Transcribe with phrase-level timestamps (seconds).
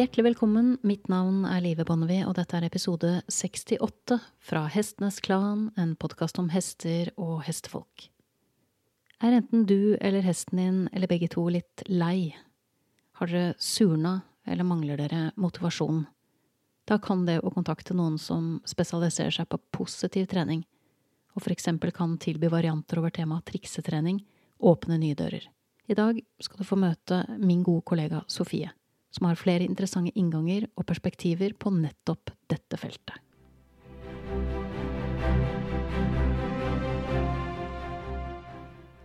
[0.00, 0.78] Hjertelig velkommen.
[0.80, 4.16] Mitt navn er Live Bonnevie, og dette er episode 68
[4.48, 8.06] fra Hestenes Klan, en podkast om hester og hestefolk.
[9.20, 12.30] Er enten du eller hesten din eller begge to litt lei?
[13.20, 14.14] Har dere surna,
[14.48, 16.06] eller mangler dere motivasjon?
[16.88, 20.64] Da kan det å kontakte noen som spesialiserer seg på positiv trening,
[21.36, 24.24] og for eksempel kan tilby varianter over temaet triksetrening,
[24.64, 25.44] åpne nye dører.
[25.92, 28.72] I dag skal du få møte min gode kollega Sofie
[29.10, 33.18] som har flere interessante innganger og perspektiver på nettopp dette feltet.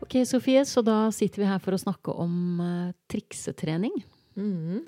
[0.05, 3.95] Ok, Sofie, så da sitter vi her for å snakke om uh, triksetrening.
[4.37, 4.83] Mm.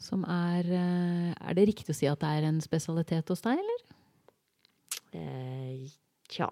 [0.00, 3.58] Som er uh, Er det riktig å si at det er en spesialitet hos deg,
[3.58, 3.80] eller?
[5.10, 5.90] Eh,
[6.30, 6.46] tja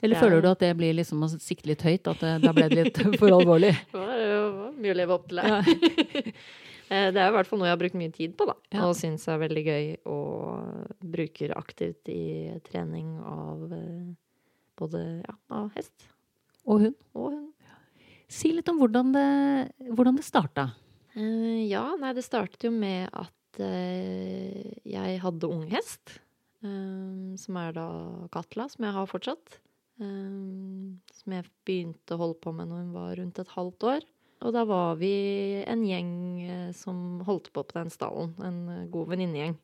[0.00, 2.08] Eller føler du at det blir liksom å sikte litt høyt?
[2.08, 3.74] At det, da ble det litt for alvorlig?
[3.92, 6.32] Det var mye å leve opp til her.
[6.92, 8.56] Eh, det er i hvert fall noe jeg har brukt mye tid på, da.
[8.74, 8.84] Ja.
[8.88, 14.12] Og syns er veldig gøy og bruker aktivt i trening av eh,
[14.80, 16.08] både ja, av hest.
[16.64, 16.96] Og hund.
[17.16, 17.50] Og hund.
[18.34, 19.28] Si litt om hvordan det,
[19.94, 20.70] hvordan det starta.
[21.14, 26.16] Uh, ja, nei, det startet jo med at jeg hadde ung hest.
[26.64, 27.84] Som er da
[28.34, 29.60] Katla, som jeg har fortsatt.
[30.00, 34.08] som jeg begynte å holde på med når hun var rundt et halvt år.
[34.44, 35.14] Og da var vi
[35.64, 36.12] en gjeng
[36.43, 36.43] eh,
[36.76, 38.34] som holdt på på den stallen.
[38.44, 39.56] En eh, god venninnegjeng.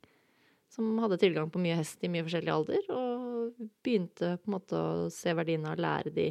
[0.70, 4.78] Som hadde tilgang på mye hest i mye forskjellig alder, og begynte på en måte
[4.78, 6.30] å se verdien av å lære de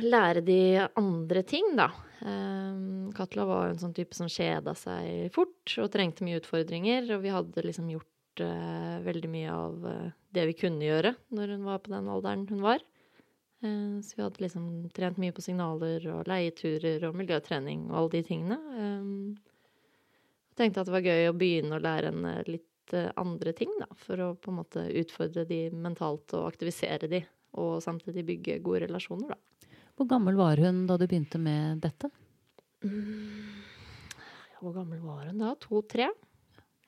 [0.00, 1.90] Lære de andre ting, da.
[3.12, 7.04] Katla var en sånn type som kjeda seg fort og trengte mye utfordringer.
[7.12, 9.84] Og vi hadde liksom gjort uh, veldig mye av
[10.32, 12.80] det vi kunne gjøre når hun var på den alderen hun var.
[13.60, 14.66] Eh, så vi hadde liksom
[14.96, 18.58] trent mye på signaler og leieturer og miljøtrening og alle de tingene.
[18.72, 19.50] Jeg eh,
[20.60, 23.90] tenkte at det var gøy å begynne å lære henne litt eh, andre ting, da.
[24.00, 27.20] For å på en måte utfordre de mentalt og aktivisere de,
[27.60, 29.76] og samtidig bygge gode relasjoner, da.
[30.00, 32.08] Hvor gammel var hun da du begynte med dette?
[32.80, 33.60] Mm,
[34.62, 35.52] hvor gammel var hun da?
[35.60, 36.08] To-tre,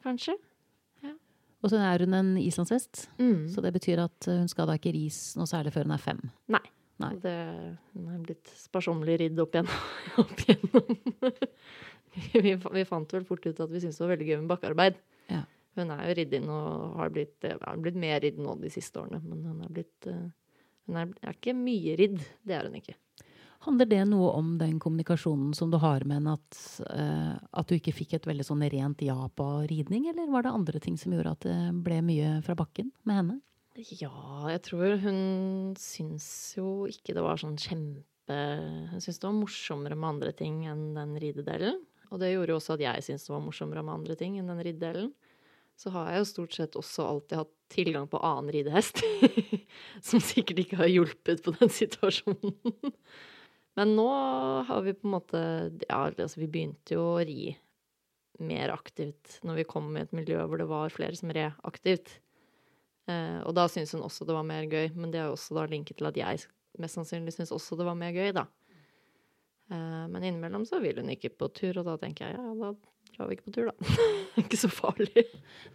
[0.01, 0.39] kanskje.
[1.63, 3.49] Og så er hun en islandshest, mm.
[3.55, 6.23] så det betyr at hun skal da ikke ris noe særlig før hun er fem.
[6.51, 6.65] Nei.
[7.03, 7.15] Nei.
[7.23, 7.35] Det,
[7.95, 9.87] hun er blitt sparsommelig ridd opp igjennom.
[10.23, 11.49] opp igjennom.
[12.45, 15.01] vi, vi, fant vel fort ut at vi syntes det var veldig gøy med bakkearbeid.
[15.33, 15.43] Ja.
[15.79, 19.01] Hun er jo ridd inn og har blitt, har blitt mer ridd nå de siste
[19.01, 20.31] årene, men hun er blitt eh,
[20.91, 22.97] Hun er, er ikke mye ridd, det er hun ikke.
[23.63, 27.77] Handler det noe om den kommunikasjonen som du har med henne, at, uh, at, du
[27.77, 31.15] ikke fikk et veldig sånn rent ja på ridning, eller var det andre ting som
[31.15, 33.39] gjorde at det ble mye fra bakken med henne?
[33.79, 35.21] Ja, jeg tror hun
[35.81, 36.27] syns
[36.59, 40.93] jo ikke det var sånn kjempe Hun syntes det var morsommere med andre ting enn
[40.97, 41.81] den ridedelen.
[42.13, 44.51] Og det gjorde jo også at jeg syntes det var morsommere med andre ting enn
[44.53, 45.11] den ridedelen.
[45.81, 49.01] Så har jeg jo stort sett også alltid hatt tilgang på annen ridehest.
[50.09, 52.93] som sikkert ikke har hjulpet på den situasjonen.
[53.79, 54.09] Men nå
[54.69, 55.43] har vi på en måte
[55.89, 57.55] Ja, altså vi begynte jo å ri
[58.43, 62.19] mer aktivt når vi kom i et miljø hvor det var flere som red aktivt.
[63.11, 65.57] Eh, og da syntes hun også det var mer gøy, men det er jo også
[65.59, 66.45] da linket til at jeg
[66.81, 68.47] mest sannsynlig syns også det var mer gøy, da.
[69.73, 72.73] Eh, men innimellom så vil hun ikke på tur, og da tenker jeg ja, da
[73.13, 74.01] drar vi ikke på tur, da.
[74.43, 75.27] ikke så farlig.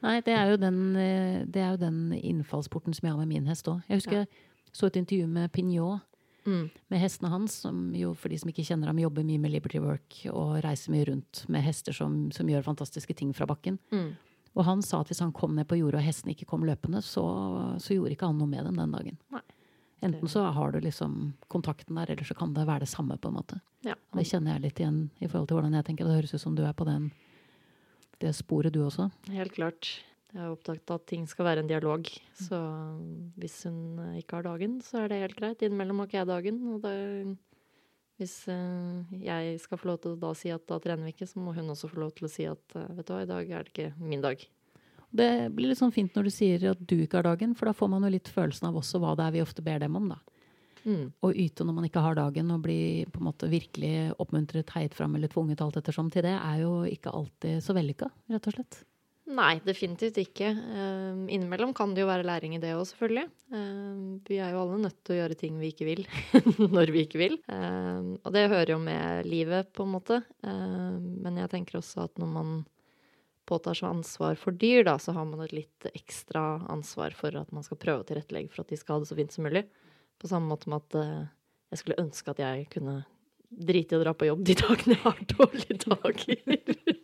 [0.03, 3.33] Nei, det er jo den, eh, det er jo den innfallsporten som jeg har med
[3.35, 3.83] min hest òg.
[3.89, 4.25] Jeg husker ja.
[4.25, 6.06] jeg så et intervju med Pignot
[6.47, 6.69] Mm.
[6.87, 9.81] Med hestene hans, som jo for de som ikke kjenner ham, jobber mye med Liberty
[9.83, 13.77] Work og reiser mye rundt med hester som, som gjør fantastiske ting fra bakken.
[13.91, 14.15] Mm.
[14.57, 17.03] Og han sa at hvis han kom ned på jordet og hestene ikke kom løpende,
[17.05, 17.25] så,
[17.77, 19.19] så, gjorde ikke han noe med dem den dagen.
[19.35, 19.43] Nei.
[20.07, 23.17] Enten så har du liksom kontakten der, eller så kan det være det samme.
[23.17, 23.59] på en måte.
[23.85, 23.95] Ja.
[24.13, 26.05] Det kjenner jeg litt igjen i forhold til hvordan jeg tenker.
[26.05, 27.09] Det høres ut som du er på den,
[28.21, 29.09] det sporet, du også.
[29.33, 29.89] Helt klart.
[30.33, 32.09] Jeg er opptatt av at ting skal være en dialog.
[32.35, 32.57] Så
[33.39, 35.63] hvis hun ikke har dagen, så er det helt greit.
[35.63, 36.59] Innimellom har ikke jeg dagen.
[36.73, 36.95] Og det,
[38.19, 41.29] hvis eh, jeg skal få lov til å da si at da trener vi ikke,
[41.29, 43.29] så må hun også få lov til å si at eh, vet du hva, i
[43.29, 44.43] dag er det ikke min dag.
[45.17, 47.77] Det blir litt sånn fint når du sier at du ikke har dagen, for da
[47.77, 50.11] får man jo litt følelsen av også hva det er vi ofte ber dem om,
[50.11, 50.19] da.
[50.87, 51.07] Mm.
[51.23, 52.79] Å yte når man ikke har dagen, og bli
[53.11, 56.81] på en måte virkelig oppmuntret, heiet fram eller tvunget alt ettersom til det, er jo
[56.87, 58.83] ikke alltid så vellykka, rett og slett.
[59.27, 60.53] Nei, definitivt ikke.
[60.55, 63.25] Um, innimellom kan det jo være læring i det òg, selvfølgelig.
[63.51, 66.05] Um, vi er jo alle nødt til å gjøre ting vi ikke vil,
[66.77, 67.35] når vi ikke vil.
[67.51, 70.21] Um, og det hører jo med livet, på en måte.
[70.41, 72.55] men jeg tenker også at når man
[73.47, 77.51] påtar seg ansvar for dyr, da, så har man et litt ekstra ansvar for at
[77.55, 79.65] man skal prøve å tilrettelegge for at de skal ha det så fint som mulig.
[80.19, 81.27] På samme måte med at uh,
[81.73, 83.01] jeg skulle ønske at jeg kunne
[83.49, 86.41] drite i å dra på jobb de dagene jeg har dårlige dager.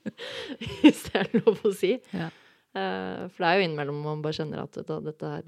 [0.81, 1.93] Hvis det er lov å si.
[2.13, 2.29] Ja.
[2.73, 5.45] Eh, for det er jo innimellom man bare kjenner at da, dette er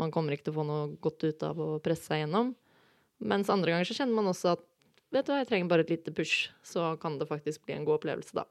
[0.00, 2.54] Man kommer ikke til å få noe godt ut av å presse seg gjennom.
[3.20, 4.62] Mens andre ganger så kjenner man også at
[5.12, 7.84] vet du hva, jeg trenger bare et lite push, så kan det faktisk bli en
[7.84, 8.46] god opplevelse da.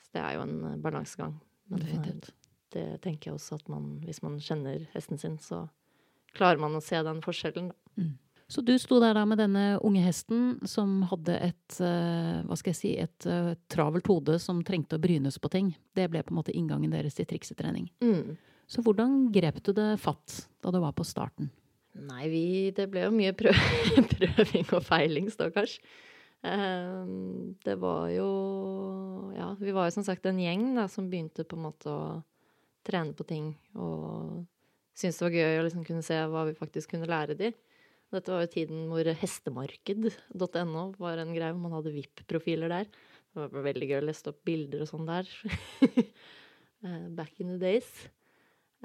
[0.00, 1.34] Så det er jo en eh, balansegang.
[1.68, 2.30] Men det, Definitivt.
[2.72, 5.66] det tenker jeg også at man, hvis man kjenner hesten sin, så
[6.38, 7.68] klarer man å se den forskjellen.
[7.74, 8.08] Da.
[8.48, 12.72] Så du sto der da med denne unge hesten som hadde et, eh, hva skal
[12.72, 15.74] jeg si, et eh, travelt hode som trengte å brynes på ting.
[15.92, 17.90] Det ble på en måte inngangen deres til triksetrening.
[18.00, 18.38] Mm.
[18.68, 21.50] Så hvordan grep du det fatt da du var på starten?
[22.08, 23.56] Nei, vi, det ble jo mye prøv,
[24.14, 25.76] prøving og feiling, stakkars.
[26.46, 28.28] Ehm, det var jo
[29.34, 32.02] Ja, vi var jo som sagt en gjeng da, som begynte på en måte å
[32.86, 33.52] trene på ting.
[33.76, 34.44] Og
[34.96, 37.52] syntes det var gøy å liksom kunne se hva vi faktisk kunne lære de.
[38.14, 42.88] Dette var jo tiden hvor hestemarked.no var en greie, hvor man hadde VIP-profiler der.
[42.88, 45.34] Det var veldig gøy å leste opp bilder og sånn der.
[46.78, 47.88] Eh, Back in the days.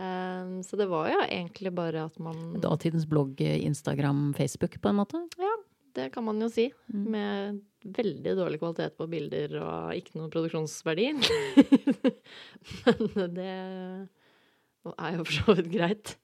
[0.02, 4.98] Um, så det var jo egentlig bare at man Datidens blogg, Instagram, Facebook, på en
[4.98, 5.22] måte?
[5.38, 5.52] Ja,
[5.94, 6.72] Det kan man jo si.
[6.90, 7.04] Mm.
[7.14, 7.60] Med
[8.00, 11.12] veldig dårlig kvalitet på bilder og ikke noe produksjonsverdi.
[13.20, 13.52] Men det
[14.98, 16.16] er jo for så vidt greit.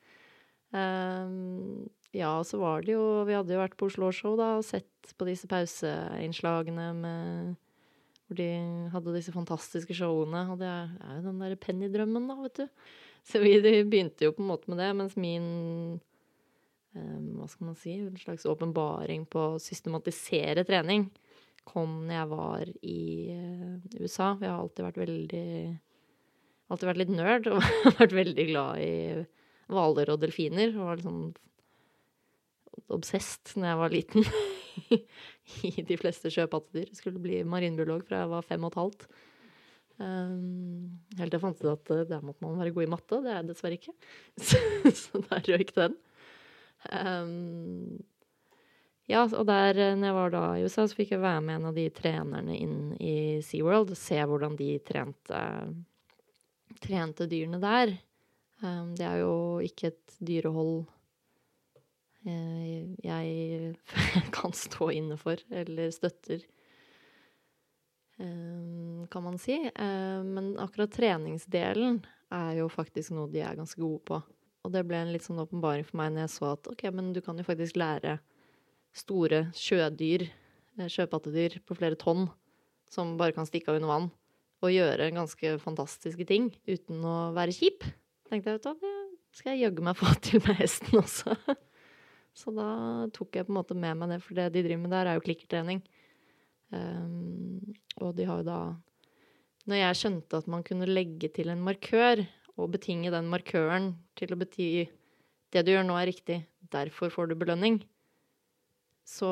[0.74, 1.86] Ehm,
[2.16, 5.14] ja, så var det jo Vi hadde jo vært på Oslo Show da og sett
[5.18, 7.58] på disse pauseinnslagene med
[8.30, 8.50] hvor de
[8.94, 10.44] hadde disse fantastiske showene.
[10.54, 12.84] Og det er jo den derre Penny-drømmen, da, vet du.
[13.26, 15.48] Så vi begynte jo på en måte med det, mens min
[16.94, 21.10] um, hva skal man si, en slags åpenbaring på å systematisere trening
[21.70, 23.02] kom når jeg var i
[23.34, 24.32] uh, USA.
[24.38, 25.46] Jeg har alltid vært veldig
[26.70, 27.64] Alltid vært litt nerd og
[27.98, 28.90] vært veldig glad i
[29.74, 30.76] hvaler og delfiner.
[30.76, 31.22] Og var liksom
[32.94, 34.28] obsesst når jeg var liten
[35.70, 36.94] i de fleste sjøpattedyr.
[36.98, 39.10] Skulle bli marinbiolog fra jeg var fem og et halvt.
[40.00, 43.20] Um, helt til jeg fant ut at uh, der måtte man være god i matte.
[43.20, 43.96] Det er jeg dessverre ikke.
[44.48, 44.62] Så,
[44.96, 45.98] så der røyk den.
[46.96, 48.00] Um,
[49.10, 51.60] ja, og der uh, når jeg var da i USA, så fikk jeg være med
[51.60, 55.42] en av de trenerne inn i SeaWorld og se hvordan de trente,
[56.80, 57.98] trente dyrene der.
[58.64, 59.34] Um, det er jo
[59.64, 60.99] ikke et dyrehold eh,
[62.26, 63.76] jeg
[64.36, 66.42] kan stå inne for eller støtter
[68.20, 69.56] eh, kan man si.
[69.76, 74.20] Eh, Men akkurat treningsdelen er jo faktisk noe de er ganske gode på.
[74.66, 77.14] Og det ble en litt sånn åpenbaring for meg når jeg så at ok, men
[77.16, 78.18] du kan jo faktisk lære
[78.96, 80.28] store sjødyr,
[80.78, 82.28] eh, sjøpattedyr på flere tonn,
[82.90, 84.10] som bare kan stikke av under vann,
[84.60, 87.86] og gjøre ganske fantastiske ting uten å være kjip.
[88.28, 88.96] Tenkte jeg, vet du det
[89.38, 91.38] skal jeg jaggu meg få til med hesten også.
[92.38, 92.70] Så da
[93.16, 95.18] tok jeg på en måte med meg det, for det de driver med der, er
[95.18, 95.82] jo klikkertrening.
[96.70, 98.60] Um, og de har jo da
[99.66, 102.22] Når jeg skjønte at man kunne legge til en markør,
[102.60, 104.70] og betinge den markøren til å bety
[105.54, 106.44] det du gjør nå er riktig,
[106.74, 107.80] derfor får du belønning,
[109.10, 109.30] så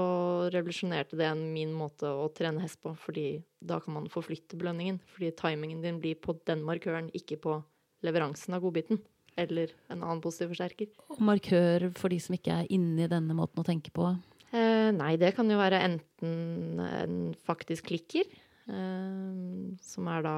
[0.53, 4.97] revolusjonerte det min måte å trene hest på, fordi da kan man forflytte belønningen.
[5.13, 7.59] Fordi timingen din blir på den markøren, ikke på
[8.05, 9.03] leveransen av godbiten.
[9.37, 10.89] Eller en annen positiv forsterker.
[11.13, 14.09] Og markør for de som ikke er inne i denne måten å tenke på?
[14.55, 18.29] Eh, nei, det kan jo være enten en faktisk klikker,
[18.71, 19.41] eh,
[19.83, 20.37] som er da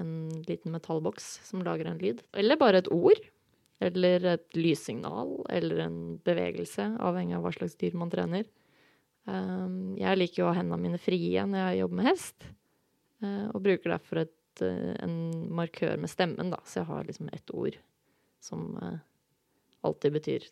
[0.00, 0.14] en
[0.48, 3.20] liten metallboks som lager en lyd, eller bare et ord.
[3.80, 8.44] Eller et lyssignal, eller en bevegelse, avhengig av hva slags dyr man trener.
[9.24, 9.68] Eh,
[10.02, 12.50] jeg liker jo å ha hendene mine frie når jeg jobber med hest,
[13.24, 15.16] eh, og bruker derfor et, eh, en
[15.48, 17.78] markør med stemmen, da, så jeg har liksom ett ord
[18.40, 18.98] som eh,
[19.86, 20.48] alltid betyr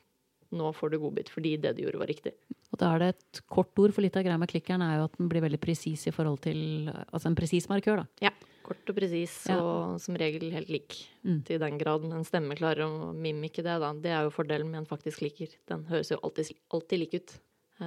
[0.50, 2.36] 'nå får du godbit fordi det du gjorde, var riktig'.
[2.72, 5.08] Og da er det et kort ord, for litt av greia med klikkeren er jo
[5.08, 8.06] at den blir veldig presis i forhold til Altså en presis markør, da.
[8.28, 8.32] Ja.
[8.62, 9.56] Kort og presis, Ja.
[9.60, 11.08] og som regel helt lik.
[11.24, 11.42] Mm.
[11.44, 13.92] Til den grad en stemme klarer å mimikke det, da.
[13.94, 15.48] Det er jo fordelen med en faktisk klikker.
[15.66, 17.40] Den høres jo alltid, alltid lik ut.
[17.80, 17.84] Eh,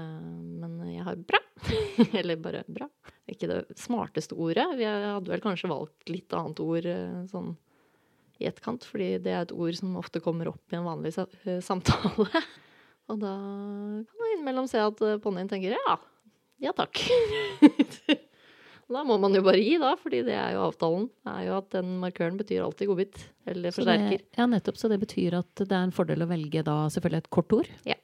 [0.62, 1.39] men jeg har bra.
[2.17, 2.88] Eller bare bra.
[3.29, 4.65] Ikke det smarteste ordet.
[4.77, 7.55] Vi hadde vel kanskje valgt litt annet ord eh, sånn
[8.41, 11.62] i etterkant, fordi det er et ord som ofte kommer opp i en vanlig eh,
[11.63, 12.27] samtale.
[13.12, 15.98] Og da kan man innimellom se at eh, ponnien tenker ja,
[16.63, 17.05] ja takk.
[18.91, 21.07] Da må man jo bare gi, da, fordi det er jo avtalen.
[21.24, 23.21] Det er jo at den markøren betyr alltid godbit.
[23.48, 24.19] Eller forsterker.
[24.19, 24.79] det, ja, nettopp.
[24.79, 27.69] Så det betyr at det er en fordel å velge da selvfølgelig et kort ord.
[27.88, 27.95] Ja.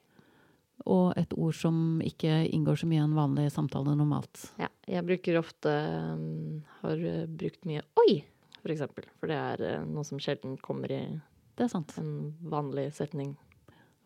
[0.87, 4.45] Og et ord som ikke inngår så mye i en vanlig samtale normalt.
[4.61, 5.73] Ja, jeg bruker ofte
[6.15, 8.21] um, Har uh, brukt mye oi,
[8.67, 9.07] for eksempel.
[9.21, 11.01] For det er uh, noe som sjelden kommer i
[11.57, 11.93] Det er sant.
[12.01, 13.37] en vanlig setning.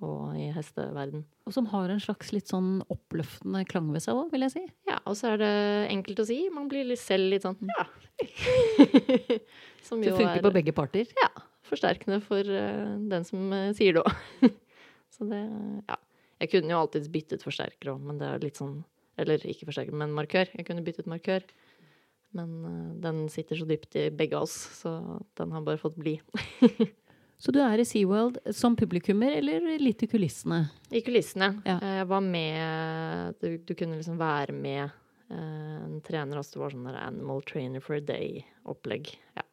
[0.01, 1.21] og i hesteverden.
[1.45, 4.63] Og som har en slags litt sånn oppløftende klang ved seg òg, vil jeg si.
[4.89, 5.51] Ja, og så er det
[5.93, 6.37] enkelt å si.
[6.49, 7.85] Man blir litt selv litt sånn ja.
[9.87, 11.11] som det funker er, på begge parter?
[11.21, 11.29] Ja.
[11.69, 14.49] Forsterkende for uh, den som uh, sier det òg.
[15.17, 15.43] så det
[15.89, 15.99] Ja.
[16.41, 18.79] Jeg kunne jo alltids byttet forsterker òg, men det er litt sånn
[19.21, 20.49] Eller ikke forsterker, men markør.
[20.57, 21.45] Jeg kunne byttet markør.
[22.37, 24.95] Men uh, den sitter så dypt i begge oss, så
[25.39, 26.17] den har bare fått bli.
[27.41, 30.67] Så du er i SeaWorld som publikummer, eller litt i kulissene?
[30.93, 31.55] I kulissene.
[31.65, 31.79] Ja.
[31.97, 34.91] Jeg var med Du, du kunne liksom være med
[35.33, 36.53] uh, en trener også.
[36.53, 39.09] Det var sånn der Animal Trainer for a Day-opplegg.
[39.39, 39.47] Ja.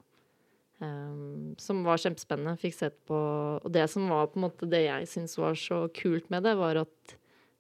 [0.85, 2.61] Um, som var kjempespennende.
[2.61, 3.17] Fikk sett på
[3.57, 6.55] Og det som var på en måte det jeg syntes var så kult med det,
[6.61, 7.17] var at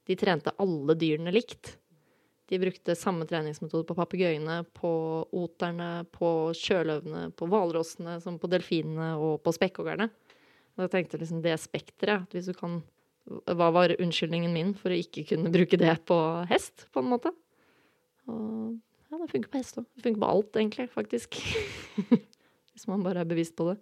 [0.08, 1.78] de trente alle dyrene likt.
[2.48, 4.90] De brukte samme treningsmetode på papegøyene, på
[5.36, 10.08] oterne, på sjøløvene, på hvalrossene som på delfinene og på spekkhoggerne.
[10.78, 12.80] Og jeg tenkte liksom det spekteret, at hvis du kan
[13.28, 16.16] Hva var unnskyldningen min for å ikke kunne bruke det på
[16.48, 17.34] hest, på en måte?
[18.24, 18.78] Og
[19.10, 19.84] ja, det funker på hest òg.
[19.96, 21.36] Det funker på alt, egentlig, faktisk.
[22.72, 23.76] hvis man bare er bevisst på det.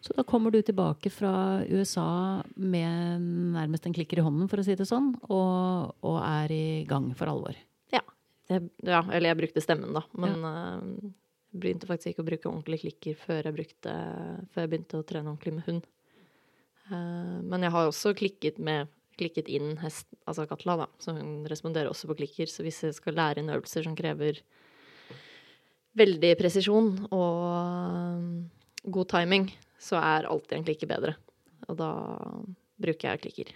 [0.00, 4.64] Så da kommer du tilbake fra USA med nærmest en klikker i hånden, for å
[4.64, 7.58] si det sånn, og, og er i gang for alvor?
[8.50, 10.02] Jeg, ja, eller jeg brukte stemmen, da.
[10.18, 10.52] Men ja.
[10.80, 11.10] uh,
[11.50, 13.94] begynte faktisk ikke å bruke ordentlig klikker før jeg, brukte,
[14.50, 15.84] før jeg begynte å trene ordentlig med hund.
[16.90, 18.90] Uh, men jeg har også klikket, med,
[19.20, 20.88] klikket inn hest, altså Katla, da.
[21.02, 22.50] Så hun responderer også på klikker.
[22.50, 24.42] Så hvis jeg skal lære inn øvelser som krever
[25.98, 31.14] veldig presisjon og uh, god timing, så er alltid en klikker bedre.
[31.70, 31.92] Og da
[32.80, 33.54] bruker jeg klikker.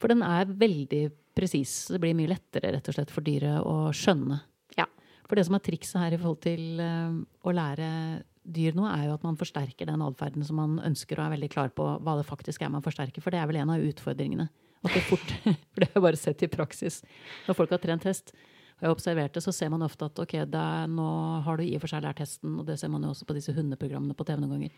[0.00, 1.04] For den er veldig
[1.36, 1.74] presis.
[1.92, 4.40] Det blir mye lettere rett og slett for dyret å skjønne.
[4.78, 4.88] Ja.
[5.28, 7.14] For det som er trikset her i forhold til uh,
[7.46, 7.90] å lære
[8.46, 11.50] dyr noe, er jo at man forsterker den atferden som man ønsker, og er veldig
[11.52, 13.24] klar på hva det faktisk er man forsterker.
[13.24, 14.48] For det er vel en av utfordringene.
[14.86, 15.32] At det fort,
[15.72, 17.00] for det har jeg bare sett i praksis.
[17.48, 18.34] Når folk har trent hest,
[18.76, 21.08] og jeg har observert det, så ser man ofte at ok, da, nå
[21.46, 23.36] har du i og for seg lært hesten, og det ser man jo også på
[23.38, 24.74] disse hundeprogrammene på TV noen ganger.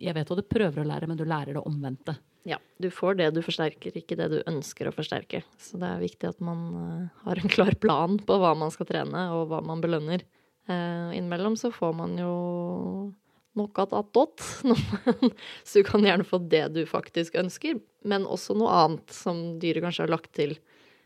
[0.00, 2.16] Jeg vet hva du prøver å lære, men du lærer det omvendte.
[2.44, 5.40] Ja, du får det du forsterker, ikke det du ønsker å forsterke.
[5.60, 8.88] Så det er viktig at man uh, har en klar plan på hva man skal
[8.90, 10.26] trene, og hva man belønner.
[10.68, 12.34] Uh, innimellom så får man jo
[13.56, 14.44] nok attåt.
[15.64, 19.84] så du kan gjerne få det du faktisk ønsker, men også noe annet som dyret
[19.86, 20.56] kanskje har lagt til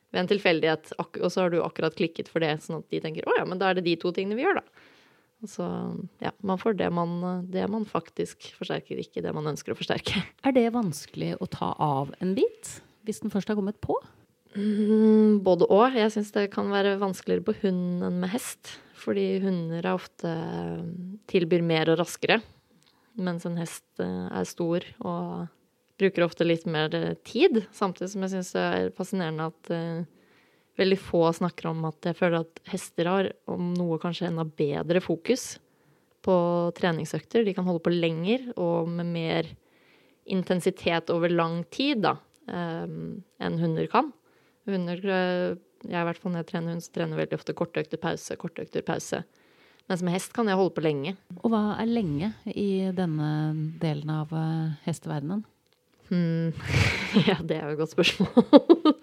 [0.08, 3.26] ved en tilfeldighet, og så har du akkurat klikket for det, sånn at de tenker
[3.28, 4.77] å ja, men da er det de to tingene vi gjør, da.
[5.46, 5.64] Så
[6.18, 10.24] ja, man får det man, det man, faktisk forsterker, ikke det man ønsker å forsterke.
[10.42, 13.94] Er det vanskelig å ta av en bit, hvis den først har kommet på?
[14.56, 15.94] Mm, både og.
[15.94, 18.74] Jeg syns det kan være vanskeligere på hund enn med hest.
[18.98, 20.32] Fordi hunder er ofte
[21.30, 22.40] tilbyr mer og raskere.
[23.18, 25.46] Mens en hest eh, er stor og
[25.98, 26.90] bruker ofte litt mer
[27.26, 27.64] tid.
[27.74, 30.06] Samtidig som jeg syns det er fascinerende at eh,
[30.78, 35.02] veldig få snakker om at jeg føler at hester har, om noe kanskje enda bedre
[35.04, 35.56] fokus
[36.24, 36.36] på
[36.78, 37.44] treningsøkter.
[37.46, 39.50] De kan holde på lenger og med mer
[40.28, 42.16] intensitet over lang tid da,
[42.50, 44.12] um, enn hunder kan.
[44.68, 45.56] Hunder eh,
[45.88, 49.22] Jeg når jeg trener hund, så trener veldig ofte kortøkter, pause, kortøkter, pause.
[49.88, 51.14] Mens med hest kan jeg holde på lenge.
[51.38, 53.30] Og hva er lenge i denne
[53.80, 55.46] delen av uh, hesteverdenen?
[56.08, 56.52] Hmm.
[57.28, 58.94] ja, det er jo et godt spørsmål.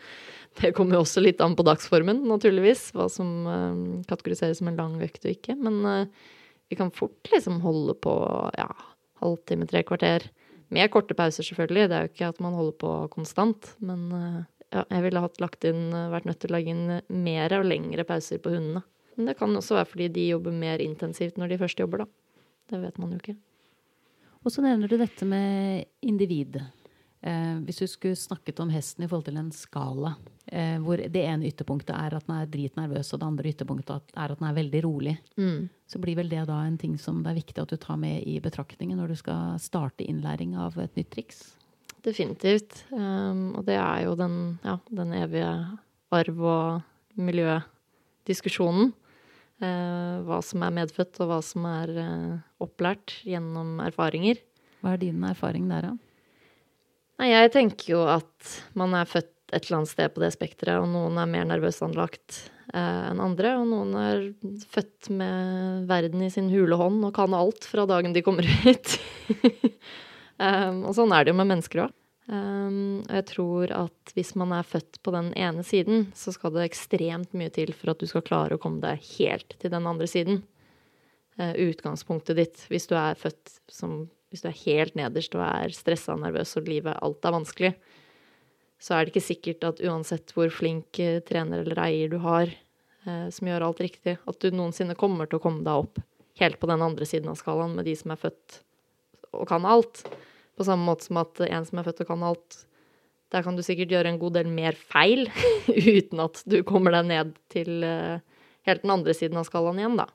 [0.56, 4.78] Det kommer jo også litt an på dagsformen, naturligvis, hva som uh, kategoriseres som en
[4.80, 5.52] lang økt og ikke.
[5.60, 6.30] Men uh,
[6.72, 8.14] vi kan fort liksom holde på
[8.56, 8.70] ja,
[9.20, 10.30] halvtime, tre kvarter.
[10.72, 11.90] Med korte pauser, selvfølgelig.
[11.92, 13.74] Det er jo ikke at man holder på konstant.
[13.84, 14.40] Men uh,
[14.72, 16.86] ja, jeg ville hatt inn, vært nødt til å lage inn
[17.28, 18.86] mer og lengre pauser på hundene.
[19.16, 22.08] Men det kan også være fordi de jobber mer intensivt når de først jobber, da.
[22.72, 23.36] Det vet man jo ikke.
[24.46, 26.60] Og så nevner du dette med individ.
[27.26, 30.12] Eh, hvis du skulle snakket om hesten i forhold til en skala,
[30.46, 34.34] eh, hvor det ene ytterpunktet er at den er dritnervøs, og det andre ytterpunktet er
[34.34, 35.64] at den er veldig rolig, mm.
[35.90, 38.22] så blir vel det da en ting som det er viktig at du tar med
[38.30, 41.42] i betraktningen når du skal starte innlæring av et nytt triks?
[42.06, 42.84] Definitivt.
[42.94, 45.50] Um, og det er jo den, ja, den evige
[46.14, 48.94] arv- og miljødiskusjonen.
[49.64, 54.44] Uh, hva som er medfødt, og hva som er uh, opplært gjennom erfaringer.
[54.84, 56.05] Hva er din erfaring der, da?
[57.22, 60.82] Nei, jeg tenker jo at man er født et eller annet sted på det spekteret,
[60.82, 62.40] og noen er mer nervøst anlagt
[62.74, 64.24] eh, enn andre, og noen er
[64.74, 68.98] født med verden i sin hule hånd og kan alt fra dagen de kommer hit.
[70.42, 71.96] um, og sånn er det jo med mennesker òg.
[72.26, 76.56] Um, og jeg tror at hvis man er født på den ene siden, så skal
[76.56, 79.86] det ekstremt mye til for at du skal klare å komme deg helt til den
[79.88, 80.42] andre siden.
[81.38, 85.72] Uh, utgangspunktet ditt, hvis du er født som hvis du er helt nederst og er
[85.72, 87.72] stressa og nervøs og livet alt er vanskelig,
[88.84, 92.52] så er det ikke sikkert at uansett hvor flink eh, trener eller eier du har,
[93.08, 96.04] eh, som gjør alt riktig, at du noensinne kommer til å komme deg opp
[96.42, 98.60] helt på den andre siden av skalaen med de som er født
[99.32, 100.04] og kan alt.
[100.60, 102.60] På samme måte som at en som er født og kan alt,
[103.32, 105.30] der kan du sikkert gjøre en god del mer feil
[105.72, 108.20] uten at du kommer deg ned til eh,
[108.68, 110.10] helt den andre siden av skalaen igjen, da.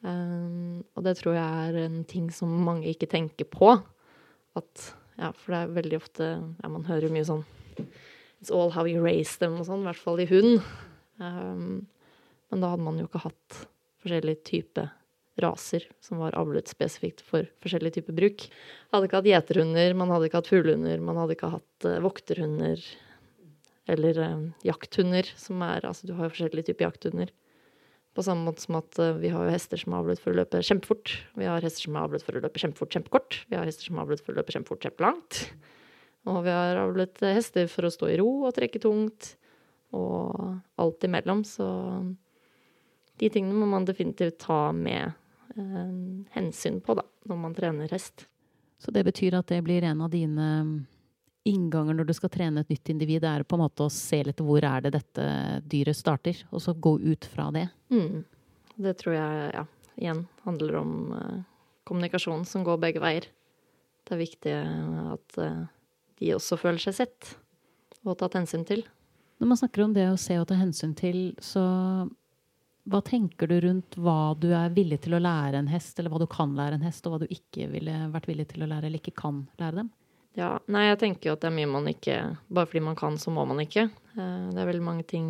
[0.00, 3.74] Um, og det tror jeg er en ting som mange ikke tenker på.
[4.58, 6.26] At Ja, for det er veldig ofte
[6.62, 7.42] Ja, man hører jo mye sånn
[8.40, 10.62] It's all how you raise them og sånn, i hvert fall i hund.
[11.20, 11.84] Um,
[12.48, 13.58] men da hadde man jo ikke hatt
[14.00, 14.86] forskjellige type
[15.40, 18.46] raser som var avlet spesifikt for forskjellig type bruk.
[18.88, 22.00] Man Hadde ikke hatt gjeterhunder, man hadde ikke hatt fuglehunder, man hadde ikke hatt uh,
[22.04, 22.88] vokterhunder
[23.90, 27.32] eller uh, jakthunder, som er Altså, du har jo forskjellige typer jakthunder.
[28.20, 30.60] På samme måte som at uh, vi har hester som er avlet for å løpe
[30.60, 31.14] kjempefort.
[31.40, 33.38] Vi har hester som er avlet for å løpe kjempefort, kjempekort.
[33.48, 35.38] Vi har hester som er avlet for å løpe kjempefort, kjempelangt.
[36.28, 39.30] Og vi har avlet hester for å stå i ro og trekke tungt.
[39.96, 41.40] Og alt imellom.
[41.48, 41.64] Så
[43.24, 45.14] de tingene må man definitivt ta med
[45.56, 45.96] eh,
[46.36, 48.28] hensyn på, da, når man trener hest.
[48.80, 50.50] Så det betyr at det blir en av dine
[51.50, 54.40] innganger når du skal trene et nytt individ, er på en måte å se litt
[54.44, 55.26] hvor er det dette
[55.70, 57.66] dyret starter, og så gå ut fra det.
[57.92, 58.22] Mm.
[58.80, 59.66] Det tror jeg, ja,
[60.00, 61.42] igjen handler om uh,
[61.88, 63.28] kommunikasjon som går begge veier.
[64.06, 64.54] Det er viktig
[65.16, 65.66] at uh,
[66.20, 67.34] de også føler seg sett
[68.06, 68.86] og tatt hensyn til.
[69.40, 71.62] Når man snakker om det å se og ta hensyn til, så
[72.90, 76.20] hva tenker du rundt hva du er villig til å lære en hest, eller hva
[76.22, 78.88] du kan lære en hest, og hva du ikke ville vært villig til å lære
[78.88, 79.90] eller ikke kan lære dem?
[80.38, 82.16] Ja, nei, jeg tenker jo at det er mye man ikke
[82.54, 83.88] Bare fordi man kan, så må man ikke.
[84.14, 85.26] Eh, det er veldig mange ting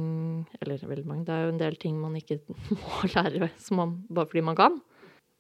[0.61, 2.41] Eller veldig mange, det er jo en del ting man ikke
[2.83, 4.81] må lære man, bare fordi man kan.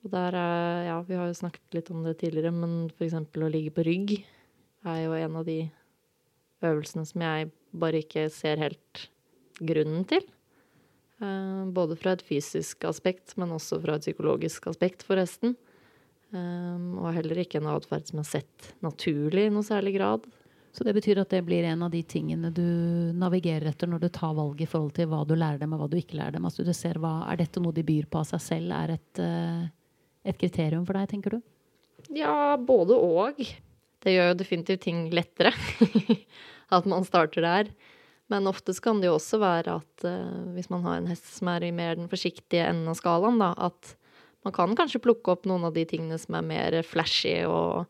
[0.00, 3.52] Og der er Ja, vi har jo snakket litt om det tidligere, men eksempel å
[3.52, 4.16] ligge på rygg
[4.88, 5.60] er jo en av de
[6.64, 9.08] øvelsene som jeg bare ikke ser helt
[9.60, 10.24] grunnen til.
[11.20, 15.56] Eh, både fra et fysisk aspekt, men også fra et psykologisk aspekt for hesten.
[16.30, 20.28] Um, og heller ikke en atferd som er sett naturlig i noe særlig grad.
[20.70, 22.62] Så det betyr at det blir en av de tingene du
[23.18, 25.88] navigerer etter når du tar valget i forhold til hva du lærer dem og hva
[25.90, 26.46] du ikke lærer dem?
[26.46, 28.76] Altså du ser hva, Er dette noe de byr på av seg selv?
[28.76, 29.66] Er et, uh,
[30.22, 31.40] et kriterium for deg, tenker du?
[32.14, 33.42] Ja, både og.
[34.00, 35.50] Det gjør jo definitivt ting lettere
[36.76, 37.72] at man starter der.
[38.30, 41.50] Men oftest kan det jo også være at uh, hvis man har en hest som
[41.50, 43.96] er i mer den forsiktige enden av skalaen, da, at
[44.46, 47.88] man kan kanskje plukke opp noen av de tingene som er mer flashy og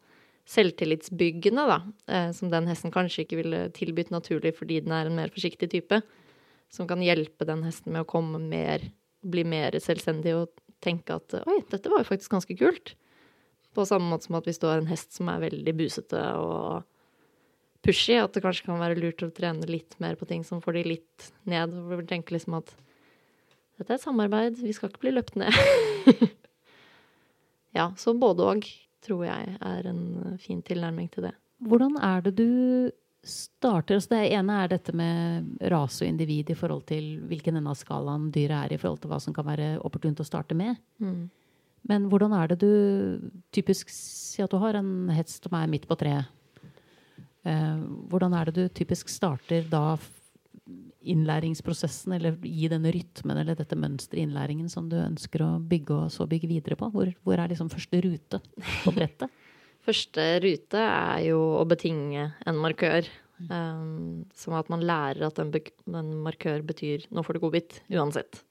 [0.50, 1.78] selvtillitsbyggende, da.
[2.10, 5.70] Eh, som den hesten kanskje ikke ville tilbudt naturlig fordi den er en mer forsiktig
[5.70, 6.00] type.
[6.70, 8.82] Som kan hjelpe den hesten med å komme mer,
[9.22, 10.50] bli mer selvstendig og
[10.82, 12.94] tenke at oi, dette var jo faktisk ganske kult.
[13.76, 16.86] På samme måte som at hvis du har en hest som er veldig busete og
[17.86, 20.80] pushy, at det kanskje kan være lurt å trene litt mer på ting som får
[20.80, 21.74] de litt ned.
[21.78, 22.74] Og tenke liksom at
[23.80, 25.54] dette er samarbeid, vi skal ikke bli løpt ned.
[27.76, 28.70] Ja, så både og
[29.04, 31.34] tror jeg er en fin tilnærming til det.
[31.60, 32.90] Hvordan er det du
[33.24, 33.96] starter?
[33.96, 37.78] Altså det ene er dette med rase og individ i forhold til hvilken ende av
[37.80, 40.80] skalaen dyret er i forhold til hva som kan være opportunt å starte med.
[40.98, 41.28] Mm.
[41.88, 45.88] Men hvordan er det du typisk Si at du har en hest som er midt
[45.90, 46.28] på treet.
[47.42, 47.78] Eh,
[48.08, 49.96] hvordan er det du typisk starter da
[51.00, 55.96] innlæringsprosessen, eller gi denne rytmen eller dette mønsteret i innlæringen som du ønsker å bygge
[55.96, 56.90] og så bygge videre på?
[56.92, 58.42] Hvor, hvor er liksom første rute
[58.84, 59.32] på brettet?
[59.86, 63.08] første rute er jo å betinge en markør.
[63.48, 65.48] Um, som at man lærer at en,
[65.96, 68.42] en markør betyr 'nå får du godbit', uansett.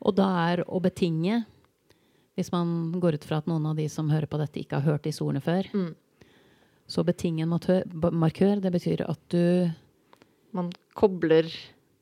[0.00, 1.42] Og da er å betinge,
[2.32, 4.94] hvis man går ut fra at noen av de som hører på dette, ikke har
[4.94, 5.92] hørt disse ordene før, mm.
[6.88, 7.52] så betinge en
[8.16, 9.70] markør, det betyr at du
[10.54, 11.48] Man kobler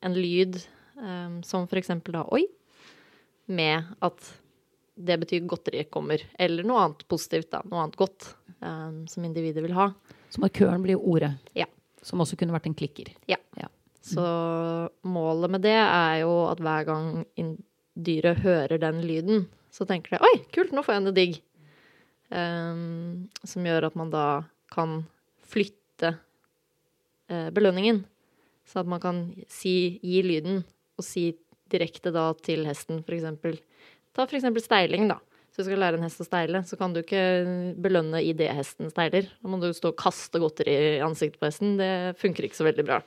[0.02, 0.58] en lyd
[0.98, 2.46] um, som for eksempel da 'oi',
[3.46, 4.32] med at
[4.94, 6.22] det betyr godteri kommer.
[6.38, 7.62] Eller noe annet positivt, da.
[7.66, 9.90] Noe annet godt um, som individet vil ha.
[10.30, 11.32] Så markøren blir ordet?
[11.58, 11.66] Ja.
[12.02, 13.12] Som også kunne vært en klikker?
[13.30, 13.38] Ja.
[13.58, 13.70] ja.
[14.02, 14.26] Så
[15.06, 17.24] målet med det er jo at hver gang
[17.94, 21.40] dyret hører den lyden, så tenker det 'oi, kult, nå får jeg en digg'.
[22.32, 24.26] Um, som gjør at man da
[24.72, 25.02] kan
[25.52, 26.14] flytte
[27.28, 28.06] uh, belønningen
[28.68, 30.62] så at man kan si, gi lyden,
[30.98, 31.32] og si
[31.72, 33.58] direkte da til hesten, eksempel.
[34.12, 35.18] Ta eksempel steiling, da.
[35.52, 37.22] Så du skal lære en hest å steile, så kan du ikke
[37.84, 39.26] belønne idet hesten steiler.
[39.42, 41.74] Da må du stå og kaste godteri i ansiktet på hesten.
[41.76, 43.02] Det funker ikke så veldig bra.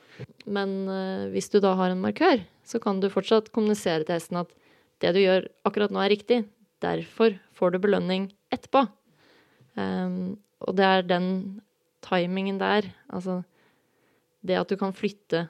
[0.46, 4.38] Men uh, hvis du da har en markør, så kan du fortsatt kommunisere til hesten
[4.44, 4.54] at
[5.02, 6.44] det du gjør akkurat nå, er riktig.
[6.84, 8.84] Derfor får du belønning etterpå.
[9.74, 11.28] Um, og det er den
[12.06, 13.40] timingen der, altså
[14.46, 15.46] det at du kan flytte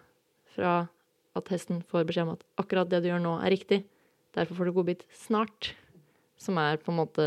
[0.57, 0.87] fra
[1.37, 3.83] at hesten får beskjed om at akkurat det du gjør nå, er riktig,
[4.37, 5.75] derfor får du godbit snart,
[6.41, 7.27] som er på en måte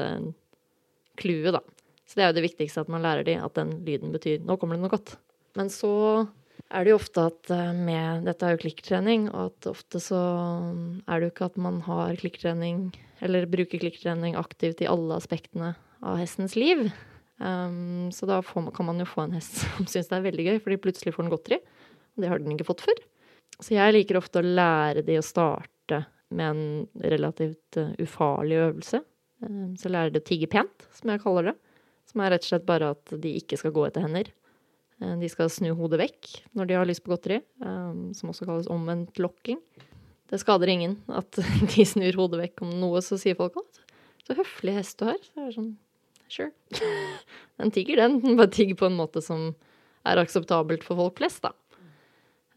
[1.19, 1.61] clouet, da.
[2.09, 4.57] Så det er jo det viktigste at man lærer de, at den lyden betyr 'nå
[4.57, 5.17] kommer det noe godt'.
[5.57, 6.27] Men så
[6.69, 10.21] er det jo ofte at eh, med Dette er jo klikktrening, og at ofte så
[11.07, 12.89] er det jo ikke at man har klikktrening,
[13.21, 16.89] eller bruker klikktrening aktivt i alle aspektene av hestens liv.
[17.39, 20.45] Um, så da man, kan man jo få en hest som syns det er veldig
[20.47, 21.59] gøy, fordi plutselig får den godteri.
[22.15, 22.99] Og det har den ikke fått før.
[23.59, 26.03] Så jeg liker ofte å lære de å starte
[26.35, 29.01] med en relativt uh, ufarlig øvelse.
[29.45, 31.55] Um, så lærer de å tigge pent, som jeg kaller det.
[32.09, 34.31] Som er rett og slett bare at de ikke skal gå etter hender.
[34.99, 38.71] Uh, de skal snu hodet vekk når de har lyst på godteri, som også kalles
[38.71, 39.61] omvendt lokking.
[40.29, 41.39] Det skader ingen at
[41.73, 43.85] de snur hodet vekk om noe, så sier folk at
[44.27, 45.21] så høflig hest du har.
[45.25, 45.71] Så er det sånn
[46.29, 46.51] Sure.
[47.59, 48.19] Den tigger, den.
[48.23, 49.49] Den bare tigger på en måte som
[50.07, 51.51] er akseptabelt for folk flest, da.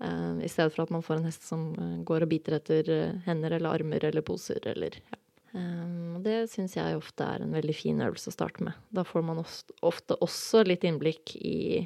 [0.03, 2.89] Uh, I stedet for at man får en hest som uh, går og biter etter
[2.91, 5.19] uh, hender eller armer eller poser eller ja.
[5.53, 8.77] Um, det syns jeg ofte er en veldig fin øvelse å starte med.
[8.89, 11.85] Da får man ofte, også litt innblikk i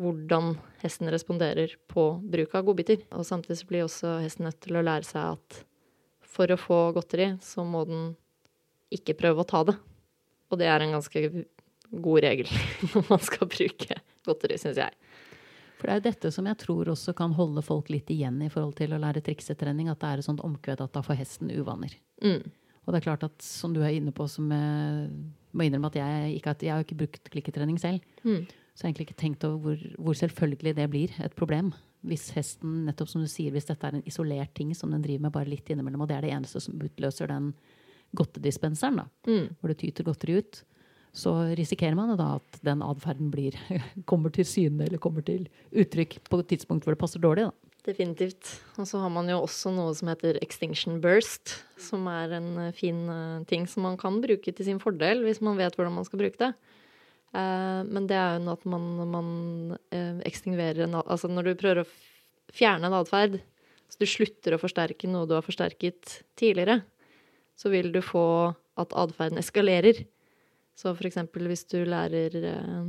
[0.00, 3.00] hvordan hesten responderer på bruk av godbiter.
[3.16, 5.62] Og samtidig blir også hesten nødt til å lære seg at
[6.34, 8.08] for å få godteri, så må den
[8.92, 9.78] ikke prøve å ta det.
[10.52, 11.24] Og det er en ganske
[11.94, 12.50] god regel
[12.92, 14.98] når man skal bruke godteri, syns jeg.
[15.78, 18.50] For det er jo dette som jeg tror også kan holde folk litt igjen i
[18.52, 21.50] forhold til å lære triksetrening, at det er et sånt omkved at da får hesten
[21.52, 21.96] uvaner.
[22.24, 22.44] Mm.
[22.84, 25.08] Og det er klart at som du er inne på, som jeg
[25.54, 28.04] må innrømme at jeg ikke, jeg har ikke brukt klikketrening selv.
[28.24, 28.44] Mm.
[28.74, 31.70] Så jeg har egentlig ikke tenkt over hvor, hvor, selvfølgelig det blir et problem.
[32.04, 35.26] Hvis hesten, nettopp som du sier, hvis dette er en isolert ting som den driver
[35.26, 37.52] med bare litt innimellom, og det er det eneste som utløser den
[38.16, 39.58] godtedispenseren, da, mm.
[39.58, 40.62] hvor det tyter godteri ut,
[41.14, 43.30] så risikerer man da at den atferden
[44.10, 47.46] kommer til syne eller kommer til uttrykk på et tidspunkt hvor det passer dårlig.
[47.46, 47.74] Da.
[47.84, 48.48] Definitivt.
[48.80, 52.72] Og så har man jo også noe som heter extinction burst, som er en eh,
[52.76, 56.08] fin uh, ting som man kan bruke til sin fordel hvis man vet hvordan man
[56.08, 56.54] skal bruke det.
[57.34, 59.28] Uh, men det er jo at man, man
[60.24, 61.90] ekstinguerer en Altså når du prøver å
[62.54, 63.38] fjerne en atferd,
[63.90, 66.80] så du slutter å forsterke noe du har forsterket tidligere,
[67.56, 68.26] så vil du få
[68.80, 70.04] at atferden eskalerer.
[70.74, 72.86] Så for eksempel hvis du lærer eh,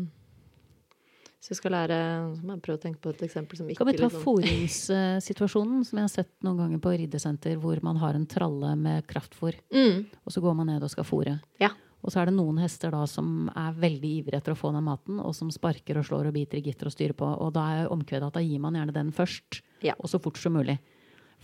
[1.38, 1.97] Hvis du skal lære
[2.34, 5.99] jeg prøve å tenke på et eksempel som ikke Kan vi ta liksom, fôringssituasjonen, som
[6.01, 9.99] jeg har sett noen ganger på riddesenter, hvor man har en tralle med kraftfôr, mm,
[10.25, 11.36] og så går man ned og skal fôre.
[11.62, 11.69] Ja.
[12.01, 14.86] Og så er det noen hester da som er veldig ivrige etter å få den
[14.86, 17.30] maten, og som sparker og slår og biter i gitter og styrer på.
[17.41, 19.93] Og da er omkvedet at da gir man gjerne den først, Ja.
[19.97, 20.80] og så fort som mulig.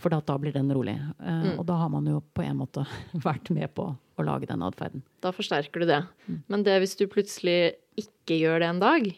[0.00, 0.96] For da, blir den rolig.
[1.20, 1.58] Eh, Mm.
[1.58, 2.86] Og da har man jo på en måte
[3.26, 5.02] vært med på å lage den atferden.
[5.22, 6.00] Da forsterker du det.
[6.28, 6.42] Mm.
[6.48, 9.10] Men det hvis du plutselig ikke gjør det en dag,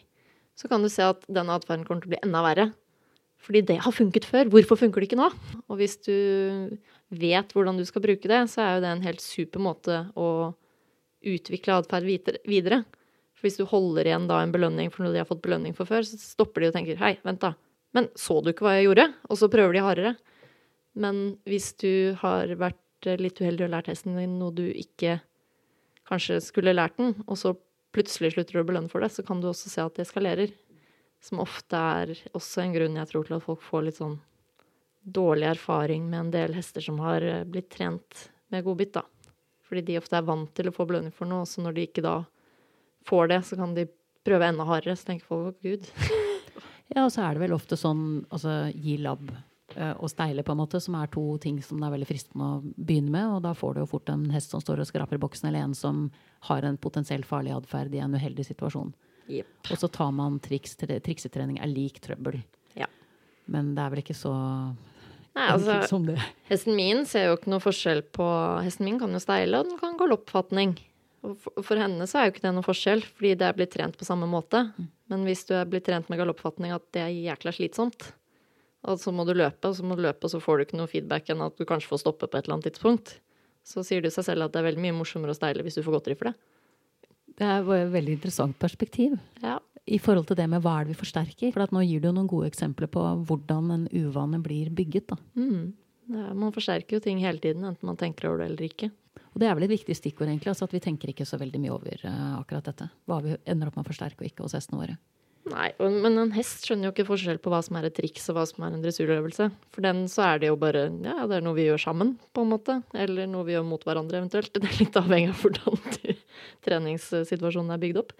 [0.55, 2.67] så kan du se at den atferden kommer til å bli enda verre.
[3.45, 4.47] Fordi det har funket før.
[4.49, 5.27] Hvorfor funker det ikke nå?
[5.69, 6.77] Og hvis du
[7.13, 10.53] vet hvordan du skal bruke det, så er jo det en helt super måte å
[11.25, 12.83] utvikle atferd videre- videre.
[13.35, 15.85] For hvis du holder igjen da en belønning for noe de har fått belønning for
[15.89, 17.53] før, så stopper de og tenker hei, vent da.
[17.93, 19.09] Men så du ikke hva jeg gjorde?
[19.29, 20.15] Og så prøver de hardere.
[20.95, 25.19] Men hvis du har vært eh, litt uheldig og lært hesten din noe du ikke
[26.07, 27.55] kanskje skulle lært den, og så
[27.95, 30.53] plutselig slutter du å belønne for det, så kan du også se at det eskalerer.
[31.23, 34.19] Som ofte er også en grunn jeg tror til at folk får litt sånn
[35.05, 39.03] dårlig erfaring med en del hester som har eh, blitt trent med godbit, da.
[39.65, 41.87] Fordi de ofte er vant til å få belønning for noe, og så når de
[41.89, 42.19] ikke da
[43.05, 43.87] får det, så kan de
[44.25, 44.95] prøve enda hardere.
[44.97, 45.91] Så tenker folk å gud.
[46.93, 49.31] Ja, og så er det vel ofte sånn altså gi labb
[49.75, 52.61] og steile, på en måte, som er to ting som det er veldig fristende å
[52.63, 53.33] begynne med.
[53.37, 55.65] Og da får du jo fort en hest som står og skraper i boksen, eller
[55.65, 56.05] en som
[56.49, 58.93] har en potensielt farlig atferd i en uheldig situasjon.
[59.27, 59.53] Yep.
[59.71, 60.77] Og så tar man triks.
[60.79, 62.39] Triksetrening er lik trøbbel.
[62.77, 62.89] Ja.
[63.51, 64.33] Men det er vel ikke så
[65.35, 65.99] Nei, altså.
[66.49, 68.25] Hesten min ser jo ikke noe forskjell på
[68.63, 70.77] Hesten min kan jo steile, og den kan galoppfatning.
[71.25, 73.73] Og for, for henne så er jo ikke det noe forskjell, fordi det er blitt
[73.75, 74.61] trent på samme måte.
[75.11, 78.13] Men hvis du er blitt trent med galoppfatning, at det er jækla slitsomt,
[78.85, 80.79] og så må du løpe, og så må du løpe, og så får du ikke
[80.79, 83.15] noe feedback enn at du kanskje får stoppe på et eller annet tidspunkt,
[83.65, 85.83] så sier det seg selv at det er veldig mye morsommere å steile hvis du
[85.85, 86.35] får godteri for det.
[87.35, 89.57] Det er et veldig interessant perspektiv Ja.
[89.85, 91.51] i forhold til det med hva er det vi forsterker.
[91.51, 95.07] For at nå gir du noen gode eksempler på hvordan en uvane blir bygget.
[95.11, 95.17] da.
[95.35, 95.73] Mm.
[96.13, 98.91] Er, man forsterker jo ting hele tiden, enten man tenker over det eller ikke.
[99.33, 101.59] Og det er vel et viktig stikkord, egentlig, altså at vi tenker ikke så veldig
[101.59, 102.87] mye over uh, akkurat dette.
[103.09, 104.95] Hva vi ender opp med å forsterke og ikke hos hestene våre.
[105.45, 108.37] Nei, men en hest skjønner jo ikke forskjell på hva som er et triks og
[108.39, 109.45] hva som er en dressurøvelse.
[109.75, 112.41] For den så er det jo bare ja, det er noe vi gjør sammen, på
[112.41, 112.79] en måte.
[112.97, 114.49] Eller noe vi gjør mot hverandre, eventuelt.
[114.57, 116.17] Det er litt avhengig av hvordan
[116.65, 118.15] treningssituasjonen er bygd opp.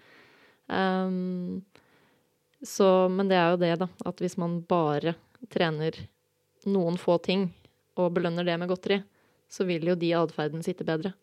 [0.69, 1.63] Um,
[2.65, 3.87] Så, men det er jo det, da.
[4.05, 5.15] At hvis man bare
[5.53, 5.97] trener
[6.65, 7.49] noen få ting
[7.99, 9.01] og belønner det med godteri,
[9.49, 11.13] så vil jo de atferden sitte bedre.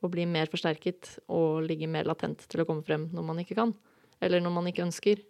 [0.00, 3.56] Og bli mer forsterket og ligge mer latent til å komme frem når man ikke
[3.58, 3.74] kan.
[4.20, 5.20] Eller når man ikke ønsker.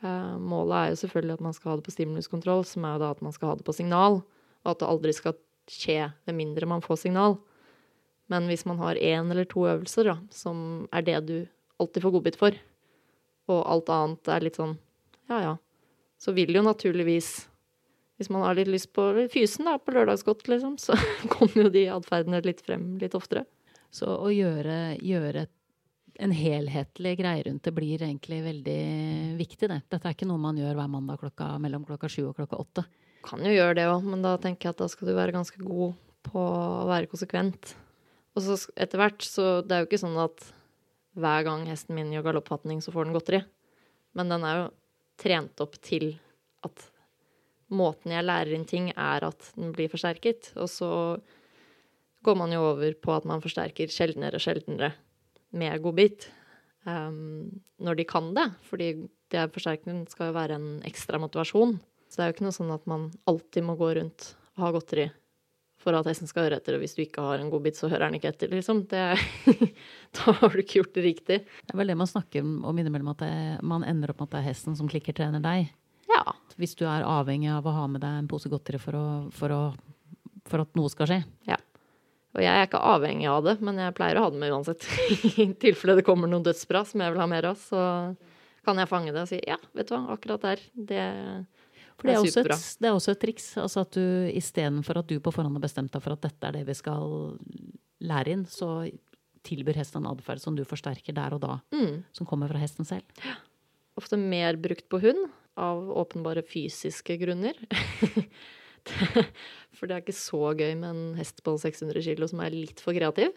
[0.00, 3.02] Eh, målet er jo selvfølgelig at man skal ha det på stimuluskontroll, som er jo
[3.04, 4.20] da at man skal ha det på signal.
[4.64, 5.38] Og at det aldri skal
[5.70, 7.38] skje med mindre man får signal.
[8.30, 11.36] Men hvis man har én eller to øvelser, da, som er det du
[11.82, 12.56] alltid får godbit for,
[13.50, 14.76] og alt annet er litt sånn
[15.30, 15.54] ja ja,
[16.18, 17.46] så vil jo naturligvis
[18.20, 20.92] Hvis man har litt lyst på fysen da, på lørdagsgodt, liksom, så
[21.32, 23.46] kommer jo de atferdene litt frem litt oftere.
[23.88, 25.46] Så å gjøre, gjøre
[26.18, 28.80] en helhetlig greie rundt det blir egentlig veldig
[29.38, 29.80] viktig, det.
[29.92, 32.84] Dette er ikke noe man gjør hver mandag klokka, mellom klokka sju og klokka åtte.
[33.26, 35.60] Kan jo gjøre det òg, men da tenker jeg at da skal du være ganske
[35.62, 37.74] god på å være konsekvent.
[38.36, 40.46] Og så etter hvert, så det er jo ikke sånn at
[41.20, 43.42] hver gang hesten min gjør galoppfatning, så får den godteri.
[44.16, 44.70] Men den er jo
[45.20, 46.14] trent opp til
[46.66, 46.86] at
[47.70, 50.52] måten jeg lærer inn ting, er at den blir forsterket.
[50.58, 50.90] Og så
[52.24, 54.92] går man jo over på at man forsterker sjeldnere og sjeldnere
[55.56, 56.28] med godbit.
[56.88, 58.48] Um, når de kan det.
[58.68, 58.92] Fordi
[59.30, 61.78] det forsterkningen skal jo være en ekstra motivasjon.
[62.10, 64.72] Så det er jo ikke noe sånn at man alltid må gå rundt og ha
[64.74, 65.10] godteri
[65.80, 66.76] for at hesten skal høre etter.
[66.76, 68.82] Og hvis du ikke har en godbit, så hører den ikke etter, liksom.
[68.90, 69.04] Det,
[70.18, 71.38] da har du ikke gjort det riktig.
[71.46, 73.32] Det er vel det man snakker om innimellom, at det,
[73.66, 75.70] man ender opp med at det er hesten som klikkertrener deg.
[76.10, 76.24] Ja.
[76.60, 79.54] Hvis du er avhengig av å ha med deg en pose godteri for, å, for,
[79.54, 81.20] å, for at noe skal skje.
[81.48, 81.59] Ja.
[82.36, 84.86] Og jeg er ikke avhengig av det, men jeg pleier å ha det med uansett.
[85.42, 87.80] I tilfelle det kommer noen dødsbra som jeg vil ha mer av, så
[88.66, 90.62] kan jeg fange det og si ja, vet du hva, akkurat der.
[90.74, 91.02] Det
[92.00, 92.56] det er, superbra.
[92.56, 93.46] et, det er også et triks.
[93.60, 96.56] Altså at du istedenfor at du på forhånd har bestemt deg for at dette er
[96.56, 97.34] det vi skal
[98.00, 98.86] lære inn, så
[99.44, 101.58] tilbyr hesten en atferd som du forsterker der og da.
[101.74, 102.02] Mm.
[102.16, 103.04] Som kommer fra hesten selv.
[103.24, 103.36] Ja.
[104.00, 105.28] Ofte mer brukt på hund,
[105.60, 107.58] av åpenbare fysiske grunner.
[109.76, 112.82] for det er ikke så gøy med en hest på 600 kg som er litt
[112.82, 113.34] for kreativ.